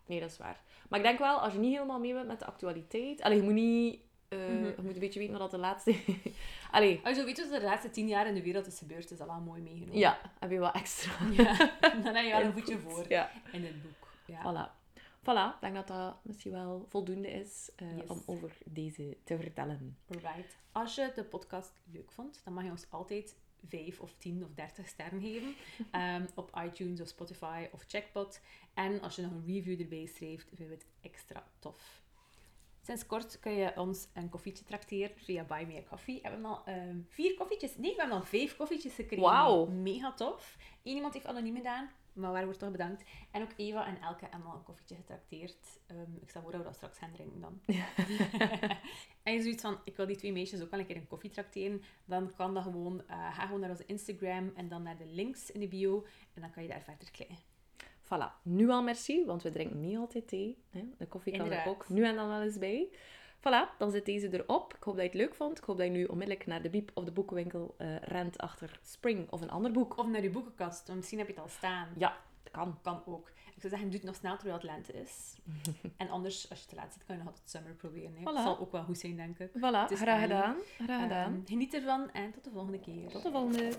[0.06, 0.60] Nee, dat is waar.
[0.88, 3.22] Maar ik denk wel, als je niet helemaal mee bent met de actualiteit...
[3.22, 4.00] Allee, je moet niet...
[4.28, 4.64] eh, Mhm.
[4.64, 5.96] Je moet een beetje weten wat dat de laatste...
[6.70, 9.10] Allee, Als je weet wat er de laatste tien jaar in de wereld is gebeurd,
[9.10, 9.98] is dat wel mooi meegenomen.
[9.98, 11.12] ja, heb je wat extra.
[11.30, 11.56] Ja,
[12.02, 13.30] dan heb je wel een voetje voor Ja.
[13.52, 14.08] in het boek.
[14.26, 14.40] Ja.
[14.42, 14.85] Voilà.
[15.30, 18.08] Voilà, ik denk dat dat misschien wel voldoende is eh, Yes.
[18.08, 19.98] om over deze te vertellen.
[20.08, 20.56] Right.
[20.72, 23.36] Als je de podcast leuk vond, dan mag je ons altijd
[23.68, 25.54] 5 of 10 of 30 sterren geven.
[25.90, 28.40] Ehm, op iTunes of Spotify of Checkpot.
[28.74, 32.04] En als je nog een review erbij schrijft, vinden we het extra tof.
[32.86, 36.20] Sinds kort kun je ons een koffietje trakteren via Buy Me a Coffee.
[36.22, 39.24] We hebben al ehm, vier koffietjes, nee, we hebben al vijf koffietjes gekregen.
[39.24, 39.66] Wauw.
[39.66, 40.56] Mega tof.
[40.82, 43.04] Eén iemand heeft anoniem gedaan, maar waar wordt toch bedankt.
[43.30, 45.80] En ook Eva en Elke hebben al een koffietje getrakteerd.
[45.86, 47.60] Ehm, ik stel voor dat we dat straks gaan drinken dan.
[49.22, 51.30] en je zoiets van, ik wil die twee meisjes ook wel een keer een koffie
[51.30, 51.82] trakteren.
[52.04, 55.50] Dan kan dat gewoon, eh, ga gewoon naar onze Instagram en dan naar de links
[55.50, 56.06] in de bio.
[56.34, 57.55] En dan kan je daar verder klikken.
[58.06, 60.58] Voilà, nu al merci, want we drinken niet altijd thee.
[60.70, 60.84] Hè?
[60.98, 62.88] De koffie kan er ook nu en dan wel eens bij.
[63.38, 64.74] Voilà, dan zit deze erop.
[64.74, 65.58] Ik hoop dat je het leuk vond.
[65.58, 68.78] Ik hoop dat je nu onmiddellijk naar de biep of de boekenwinkel eh, rent achter
[68.82, 69.98] Spring of een ander boek.
[69.98, 71.88] Of naar je boekenkast, want misschien heb je het al staan.
[71.96, 72.78] Ja, dat kan.
[72.82, 73.28] Kan ook.
[73.28, 75.34] Ik zou zeggen, doe het nog snel terwijl het lente is.
[75.96, 78.14] en anders, als je te laat zit, kan je nog altijd summer proberen.
[78.14, 78.20] Hè.
[78.20, 78.34] Voilà.
[78.34, 79.50] Dat zal ook wel goed zijn, denk ik.
[79.50, 80.20] Voilà, graag aan.
[80.20, 80.56] gedaan.
[80.78, 81.32] Graag gedaan.
[81.32, 83.08] Ehm, geniet ervan en tot de volgende keer.
[83.08, 83.70] Tot de volgende.